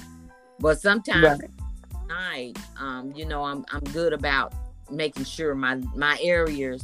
but 0.58 0.80
sometimes 0.80 1.40
Right. 1.40 1.50
at 1.94 2.06
night 2.08 2.58
um 2.78 3.12
you 3.14 3.26
know 3.26 3.44
i'm 3.44 3.64
i'm 3.72 3.84
good 3.92 4.12
about 4.12 4.54
making 4.90 5.24
sure 5.24 5.54
my 5.54 5.76
my 5.94 6.18
areas 6.22 6.82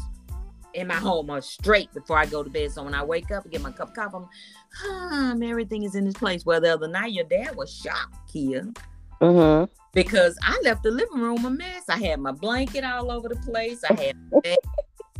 in 0.75 0.87
my 0.89 0.95
home 0.97 1.31
are 1.31 1.41
straight 1.41 1.93
before 1.93 2.19
i 2.19 2.27
go 2.27 2.43
to 2.43 2.51
bed 2.51 2.71
so 2.73 2.83
when 2.83 2.95
i 2.95 3.03
wake 3.03 3.31
up 3.31 3.45
and 3.45 3.53
get 3.53 3.63
my 3.63 3.71
cup 3.71 3.89
of 3.91 3.95
coffee 3.95 4.27
i'm 4.91 5.43
everything 5.43 5.83
is 5.85 5.95
in 5.95 6.07
its 6.07 6.19
place 6.19 6.45
well 6.45 6.61
the 6.61 6.73
other 6.73 6.89
night 6.89 7.13
your 7.13 7.25
dad 7.25 7.55
was 7.57 7.73
shocked 7.73 8.31
here 8.31 8.71
Mhm. 9.21 9.69
because 9.93 10.37
I 10.43 10.61
left 10.65 10.83
the 10.83 10.91
living 10.91 11.21
room 11.21 11.45
a 11.45 11.51
mess. 11.51 11.85
I 11.89 11.97
had 11.97 12.19
my 12.19 12.33
blanket 12.33 12.83
all 12.83 13.09
over 13.09 13.29
the 13.29 13.37
place. 13.37 13.85
I 13.85 13.93
had 13.95 14.17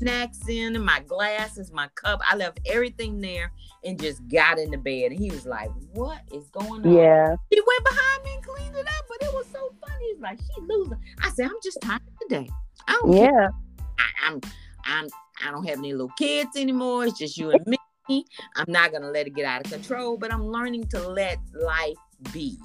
snacks 0.03 0.49
in 0.49 0.75
and 0.75 0.85
my 0.85 1.01
glasses, 1.01 1.73
my 1.73 1.89
cup. 1.95 2.21
I 2.29 2.37
left 2.37 2.61
everything 2.67 3.21
there 3.21 3.53
and 3.85 4.01
just 4.01 4.27
got 4.29 4.59
in 4.59 4.71
the 4.71 4.77
bed. 4.77 5.13
And 5.13 5.21
he 5.21 5.31
was 5.31 5.47
like, 5.47 5.71
What 5.93 6.21
is 6.33 6.49
going 6.49 6.85
on? 6.87 6.93
Yeah. 6.93 7.37
He 7.51 7.61
went 7.61 7.85
behind 7.85 8.25
me 8.25 8.35
and 8.35 8.45
cleaned 8.45 8.77
it 8.77 8.87
up, 8.87 9.05
but 9.09 9.23
it 9.23 9.33
was 9.33 9.47
so 9.53 9.73
funny. 9.81 10.13
He's 10.13 10.21
like, 10.21 10.39
She 10.39 10.63
losing. 10.63 10.99
I 11.23 11.31
said, 11.31 11.47
I'm 11.47 11.61
just 11.63 11.81
tired 11.81 12.03
today. 12.21 12.49
I 12.89 12.99
don't 13.01 13.13
care. 13.15 13.51
I, 13.99 14.27
I'm 14.27 14.41
I'm 14.85 15.09
I 15.47 15.51
don't 15.51 15.67
have 15.67 15.79
any 15.79 15.93
little 15.93 16.13
kids 16.19 16.57
anymore. 16.57 17.07
It's 17.07 17.19
just 17.19 17.39
you 17.39 17.51
and 17.53 17.67
me. 17.67 18.25
I'm 18.57 18.67
not 18.67 18.93
gonna 18.93 19.11
let 19.11 19.29
it 19.29 19.35
get 19.35 19.45
out 19.45 19.65
of 19.65 19.73
control, 19.73 20.17
but 20.17 20.33
I'm 20.33 20.47
learning 20.47 20.89
to 20.89 21.09
let 21.09 21.39
life 21.55 21.97
be. 22.33 22.59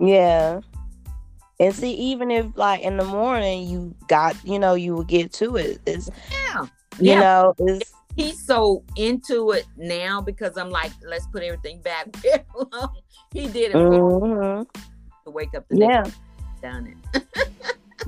Yeah. 0.00 0.60
And 1.58 1.74
see, 1.74 1.92
even 1.94 2.30
if 2.30 2.46
like 2.54 2.82
in 2.82 2.96
the 2.96 3.04
morning 3.04 3.66
you 3.68 3.94
got, 4.08 4.36
you 4.44 4.58
know, 4.58 4.74
you 4.74 4.94
would 4.94 5.08
get 5.08 5.32
to 5.34 5.56
it. 5.56 5.80
It's 5.86 6.08
Yeah. 6.30 6.66
You 6.98 7.12
Yeah. 7.12 7.20
know, 7.20 7.78
he's 8.14 8.44
so 8.44 8.82
into 8.96 9.50
it 9.52 9.66
now 9.76 10.20
because 10.20 10.56
I'm 10.56 10.70
like, 10.70 10.92
let's 11.06 11.26
put 11.28 11.42
everything 11.42 11.80
back 11.82 12.08
where 12.22 12.36
it 12.36 12.46
belongs. 12.52 12.98
He 13.32 13.46
did 13.48 13.70
it 13.72 13.76
mhm. 13.76 14.66
to 15.24 15.30
wake 15.30 15.54
up 15.54 15.66
the 15.68 15.78
yeah, 15.78 16.04
done 16.62 16.94
it. 17.14 17.26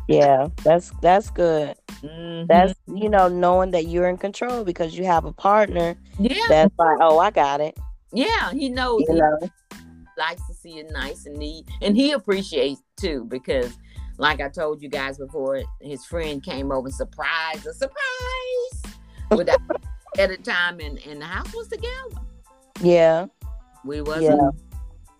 yeah. 0.08 0.48
That's 0.64 0.90
that's 1.02 1.30
good. 1.30 1.74
Mhm. 2.02 2.46
That's 2.46 2.74
you 2.86 3.08
know, 3.10 3.28
knowing 3.28 3.72
that 3.72 3.86
you're 3.86 4.08
in 4.08 4.16
control 4.16 4.64
because 4.64 4.96
you 4.96 5.04
have 5.04 5.24
a 5.24 5.32
partner 5.32 5.96
yeah, 6.18 6.34
that's 6.48 6.74
like, 6.78 6.98
oh, 7.00 7.18
I 7.18 7.30
got 7.30 7.60
it. 7.60 7.76
yeah. 8.12 8.50
He 8.52 8.68
knows 8.68 9.02
You 9.08 9.14
he 9.14 9.20
know, 9.20 9.38
likes 10.16 10.46
to 10.48 10.54
see 10.54 10.78
it 10.78 10.90
nice 10.92 11.26
and 11.26 11.36
neat, 11.36 11.66
and 11.82 11.96
he 11.96 12.12
appreciates 12.12 12.82
too 12.96 13.24
because, 13.28 13.76
like 14.18 14.40
I 14.40 14.48
told 14.48 14.80
you 14.82 14.88
guys 14.88 15.18
before, 15.18 15.62
his 15.80 16.04
friend 16.04 16.42
came 16.42 16.72
over 16.72 16.86
and 16.86 16.94
surprised 16.94 17.66
a 17.66 17.72
surprise 17.74 18.67
without 19.36 19.60
at 20.18 20.30
a 20.30 20.36
time, 20.36 20.80
and 20.80 20.98
and 21.06 21.20
the 21.20 21.26
house 21.26 21.52
was 21.54 21.68
together. 21.68 22.22
yeah, 22.80 23.26
We 23.84 24.00
wasn't, 24.02 24.40
Yeah. 24.40 24.50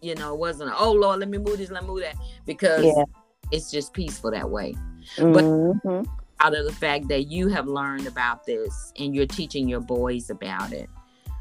you 0.01 0.15
know, 0.15 0.35
it 0.35 0.39
wasn't. 0.39 0.73
Oh 0.77 0.93
Lord, 0.93 1.21
let 1.21 1.29
me 1.29 1.39
move 1.39 1.59
this, 1.59 1.71
let 1.71 1.83
me 1.83 1.89
move 1.89 2.01
that, 2.03 2.17
because 2.47 2.85
yeah. 2.85 3.05
it's 3.51 3.71
just 3.71 3.93
peaceful 3.93 4.31
that 4.31 4.49
way. 4.51 4.75
Mhm. 5.17 6.07
out 6.41 6.55
of 6.55 6.65
the 6.67 6.73
fact 6.73 7.09
that 7.09 7.25
you 7.25 7.49
have 7.49 7.67
learned 7.67 8.07
about 8.07 8.45
this 8.47 8.93
and 8.99 9.13
you're 9.13 9.27
teaching 9.27 9.69
your 9.69 9.81
boys 9.81 10.31
about 10.31 10.73
it. 10.73 10.89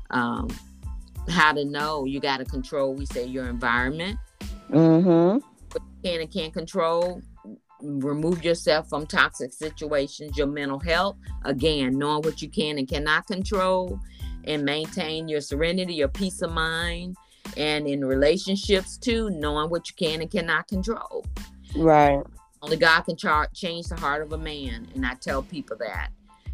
Um, 0.09 0.47
how 1.29 1.53
to 1.53 1.63
know 1.65 2.05
you 2.05 2.19
got 2.19 2.37
to 2.37 2.45
control, 2.45 2.95
we 2.95 3.05
say, 3.05 3.23
your 3.25 3.47
environment. 3.47 4.17
Mm 4.71 5.03
Mhm. 5.03 5.41
What 5.71 5.83
Can 6.03 6.21
and 6.21 6.31
can't 6.31 6.51
control. 6.53 7.21
Remove 7.81 8.43
yourself 8.43 8.89
from 8.89 9.05
toxic 9.05 9.53
situations, 9.53 10.37
your 10.37 10.47
mental 10.47 10.79
health. 10.79 11.17
Again, 11.45 11.97
knowing 11.97 12.23
what 12.23 12.41
you 12.41 12.49
can 12.49 12.77
and 12.77 12.87
cannot 12.87 13.27
control 13.27 13.99
and 14.45 14.63
maintain 14.63 15.27
your 15.27 15.41
serenity, 15.41 15.93
your 15.95 16.07
peace 16.07 16.41
of 16.41 16.51
mind. 16.51 17.15
And 17.55 17.87
in 17.87 18.03
relationships 18.03 18.97
too, 18.97 19.29
knowing 19.29 19.69
what 19.69 19.89
you 19.89 19.95
can 19.95 20.21
and 20.21 20.29
cannot 20.29 20.67
control. 20.67 21.25
Right. 21.75 22.23
Only 22.61 22.77
God 22.77 23.01
can 23.01 23.15
char- 23.15 23.49
change 23.53 23.87
the 23.87 23.95
heart 23.95 24.21
of 24.23 24.33
a 24.33 24.37
man, 24.37 24.87
and 24.95 25.05
I 25.05 25.13
tell 25.13 25.43
people 25.43 25.77
that. 25.77 26.09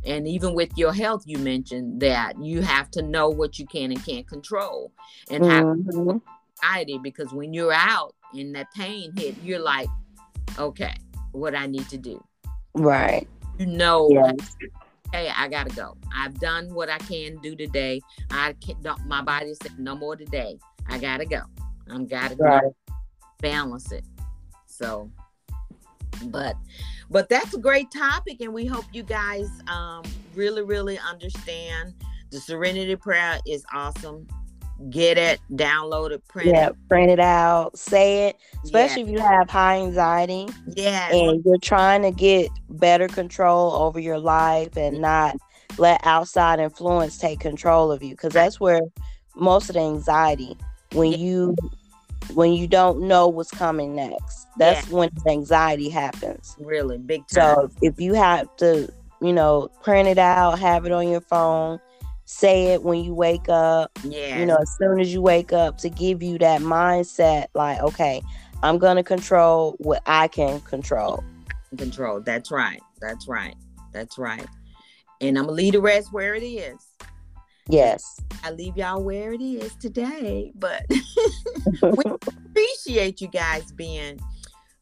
And 0.05 0.27
even 0.27 0.53
with 0.53 0.77
your 0.77 0.91
health, 0.91 1.23
you 1.25 1.37
mentioned 1.37 2.01
that 2.01 2.37
you 2.43 2.61
have 2.61 2.91
to 2.91 3.01
know 3.01 3.29
what 3.29 3.57
you 3.57 3.65
can 3.65 3.91
and 3.91 4.05
can't 4.05 4.27
control, 4.27 4.91
and 5.31 5.45
have 5.45 5.63
Mhm. 5.63 6.21
anxiety 6.61 6.97
because 6.97 7.31
when 7.31 7.53
you're 7.53 7.71
out 7.71 8.13
and 8.33 8.53
that 8.55 8.71
pain 8.73 9.13
hit, 9.15 9.35
you're 9.41 9.59
like, 9.59 9.87
okay, 10.59 10.93
what 11.33 11.53
I 11.55 11.65
need 11.67 11.87
to 11.89 11.97
do. 11.97 12.23
Right. 12.73 13.27
You 13.59 13.65
know, 13.67 14.09
Yes. 14.09 14.55
hey, 15.11 15.29
I 15.35 15.47
gotta 15.47 15.75
go. 15.75 15.95
I've 16.15 16.39
done 16.39 16.73
what 16.73 16.89
I 16.89 16.97
can 16.99 17.37
do 17.37 17.55
today. 17.55 18.01
I 18.31 18.53
can't. 18.53 18.79
My 19.05 19.21
body 19.21 19.53
said 19.61 19.77
no 19.77 19.95
more 19.95 20.15
today. 20.15 20.57
I 20.87 20.97
gotta 20.97 21.25
go. 21.25 21.41
I'm 21.89 22.07
gotta 22.07 22.35
go 22.35 22.45
Right. 22.45 22.71
balance 23.39 23.91
it. 23.91 24.05
So, 24.65 25.11
but 26.25 26.55
but 27.09 27.29
that's 27.29 27.53
a 27.53 27.59
great 27.59 27.91
topic, 27.91 28.41
and 28.41 28.53
we 28.53 28.65
hope 28.65 28.85
you 28.93 29.03
guys 29.03 29.49
um 29.67 30.03
really 30.33 30.63
really 30.63 30.97
understand. 30.97 31.93
The 32.31 32.39
Serenity 32.39 32.95
Prayer 32.95 33.39
is 33.45 33.63
awesome. 33.71 34.27
Get 34.89 35.17
it, 35.17 35.39
download 35.51 36.11
it, 36.11 36.27
print 36.27 36.49
Yeah. 36.49 36.69
it. 36.69 36.75
Print 36.89 37.09
it 37.11 37.19
out. 37.19 37.77
Say 37.77 38.27
it. 38.27 38.37
Especially 38.63 39.03
if 39.03 39.07
you 39.09 39.19
have 39.19 39.49
high 39.49 39.77
anxiety 39.77 40.47
Yeah, 40.75 41.13
and 41.13 41.43
you're 41.45 41.57
trying 41.57 42.01
to 42.01 42.11
get 42.11 42.49
better 42.69 43.07
control 43.07 43.73
over 43.73 43.99
your 43.99 44.19
life 44.19 44.75
and 44.75 44.95
mm-hmm. 44.95 45.01
not 45.03 45.37
let 45.77 46.01
outside 46.05 46.59
influence 46.59 47.17
take 47.17 47.39
control 47.39 47.91
of 47.91 48.03
you 48.03 48.11
because 48.11 48.33
that's 48.33 48.59
where 48.59 48.81
most 49.35 49.69
of 49.69 49.75
the 49.75 49.81
anxiety 49.81 50.57
when 50.93 51.11
Yeah. 51.11 51.17
you 51.17 51.55
when 52.33 52.53
you 52.53 52.67
don't 52.67 53.01
know 53.01 53.27
what's 53.27 53.51
coming 53.51 53.95
next 53.95 54.47
that's 54.57 54.87
when 54.89 55.09
anxiety 55.27 55.89
happens 55.89 56.55
really 56.59 56.97
big 56.97 57.27
time. 57.27 57.55
so 57.55 57.69
if 57.81 57.99
you 57.99 58.13
have 58.13 58.47
to 58.55 58.87
you 59.21 59.33
know 59.33 59.67
print 59.81 60.07
it 60.07 60.17
out 60.17 60.57
have 60.57 60.85
it 60.85 60.91
on 60.91 61.09
your 61.09 61.19
phone 61.21 61.79
say 62.33 62.67
it 62.67 62.83
when 62.83 63.03
you 63.03 63.13
wake 63.13 63.47
up 63.49 63.91
yeah, 64.03 64.39
you 64.39 64.45
know 64.45 64.57
as 64.57 64.75
soon 64.77 64.99
as 64.99 65.13
you 65.13 65.21
wake 65.21 65.53
up 65.53 65.77
to 65.77 65.89
give 65.89 66.21
you 66.23 66.37
that 66.37 66.61
mindset 66.61 67.47
like 67.53 67.79
okay 67.81 68.21
i'm 68.63 68.77
gonna 68.77 69.03
control 69.03 69.75
what 69.79 70.01
i 70.05 70.27
can 70.27 70.59
control 70.61 71.23
control. 71.77 72.21
That's 72.21 72.51
right. 72.51 72.81
That's 73.01 73.27
right. 73.27 73.55
That's 73.91 74.17
right. 74.17 74.45
And 75.21 75.37
I'm 75.37 75.45
gonna 75.45 75.55
leave 75.55 75.73
the 75.73 75.81
rest 75.81 76.11
where 76.11 76.35
it 76.35 76.43
is. 76.43 76.77
yes 77.69 78.19
I 78.43 78.51
leave 78.51 78.75
y'all 78.75 79.01
where 79.01 79.31
it 79.31 79.41
is 79.41 79.73
today, 79.75 80.51
but 80.55 80.85
we 80.89 82.03
appreciate 82.27 83.21
you 83.21 83.29
guys 83.29 83.71
being 83.71 84.19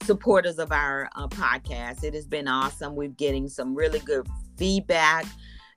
supporters 0.04 0.58
of 0.58 0.72
our 0.72 1.08
uh, 1.16 1.28
podcast. 1.28 2.04
It 2.04 2.16
has 2.16 2.26
been 2.26 2.48
awesome. 2.48 2.96
We're 2.96 3.10
getting 3.10 3.48
some 3.48 3.76
really 3.76 4.00
good 4.00 4.28
feedback. 4.58 5.26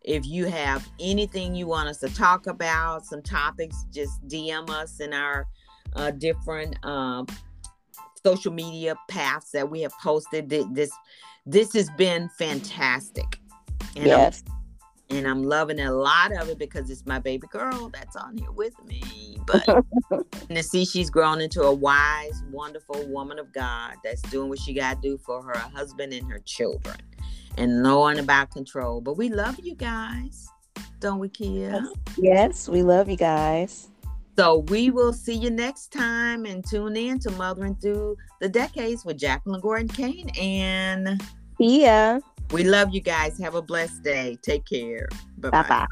If 0.05 0.27
you 0.27 0.47
have 0.47 0.89
anything 1.01 1.55
you 1.55 1.67
want 1.67 1.89
us 1.89 1.99
to 1.99 2.09
talk 2.15 2.47
about, 2.47 3.07
some 3.07 3.23
topics, 3.23 3.87
just 3.91 4.27
DM 4.29 4.69
us 4.71 5.01
in 5.01 5.13
our 5.13 5.47
uh, 5.97 6.11
different 6.11 6.77
um, 6.85 7.27
social 8.25 8.53
media 8.53 8.97
paths 9.09 9.51
that 9.53 9.71
we 9.71 9.81
have 9.81 9.93
posted. 10.03 10.49
This 10.49 10.91
this 11.47 11.73
has 11.75 11.91
been 11.91 12.29
fantastic. 12.39 13.39
And 13.97 14.05
I'm 14.05 14.19
yes 14.21 14.45
and 15.11 15.27
I'm 15.27 15.43
loving 15.43 15.81
a 15.81 15.93
lot 15.93 16.33
of 16.33 16.49
it 16.49 16.59
because 16.59 16.91
it's 16.91 17.07
my 17.07 17.19
baby 17.19 17.47
girl 17.49 17.91
that's 17.91 18.17
on 18.17 18.37
here 18.37 18.51
with 18.51 18.75
me. 18.85 19.39
But 19.47 19.85
to 20.49 20.63
see 20.63 20.85
she's 20.85 21.11
grown 21.11 21.41
into 21.41 21.63
a 21.63 21.73
wise, 21.73 22.43
wonderful 22.51 23.07
woman 23.09 23.39
of 23.39 23.53
God 23.53 23.95
that's 24.03 24.23
doing 24.23 24.49
what 24.49 24.59
she 24.59 24.73
got 24.73 25.03
to 25.03 25.09
do 25.09 25.19
for 25.19 25.43
her 25.43 25.59
husband 25.59 26.13
and 26.13 26.31
her 26.31 26.39
children, 26.41 26.97
and 27.57 27.83
knowing 27.83 28.19
about 28.19 28.51
control. 28.51 29.01
But 29.01 29.17
we 29.17 29.29
love 29.29 29.59
you 29.63 29.75
guys, 29.75 30.49
don't 31.01 31.19
we, 31.19 31.29
Kia? 31.29 31.85
Yes, 32.17 32.69
we 32.69 32.83
love 32.83 33.09
you 33.09 33.17
guys. 33.17 33.89
So 34.37 34.59
we 34.69 34.91
will 34.91 35.13
see 35.13 35.35
you 35.35 35.51
next 35.51 35.93
time, 35.93 36.45
and 36.45 36.65
tune 36.67 36.97
in 36.97 37.21
to 37.21 37.31
Mothering 37.33 37.77
Through 37.77 38.17
the 38.41 38.49
Decades 38.49 39.05
with 39.05 39.17
Jacqueline 39.17 39.61
Gordon 39.61 39.89
Kane. 39.89 40.29
And 40.41 41.23
ya. 41.59 42.19
we 42.51 42.65
love 42.65 42.93
you 42.93 43.01
guys. 43.01 43.39
Have 43.39 43.55
a 43.55 43.63
blessed 43.63 44.03
day. 44.03 44.37
Take 44.43 44.67
care. 44.67 45.09
Bye-bye. 45.39 45.63
bye. 45.69 45.87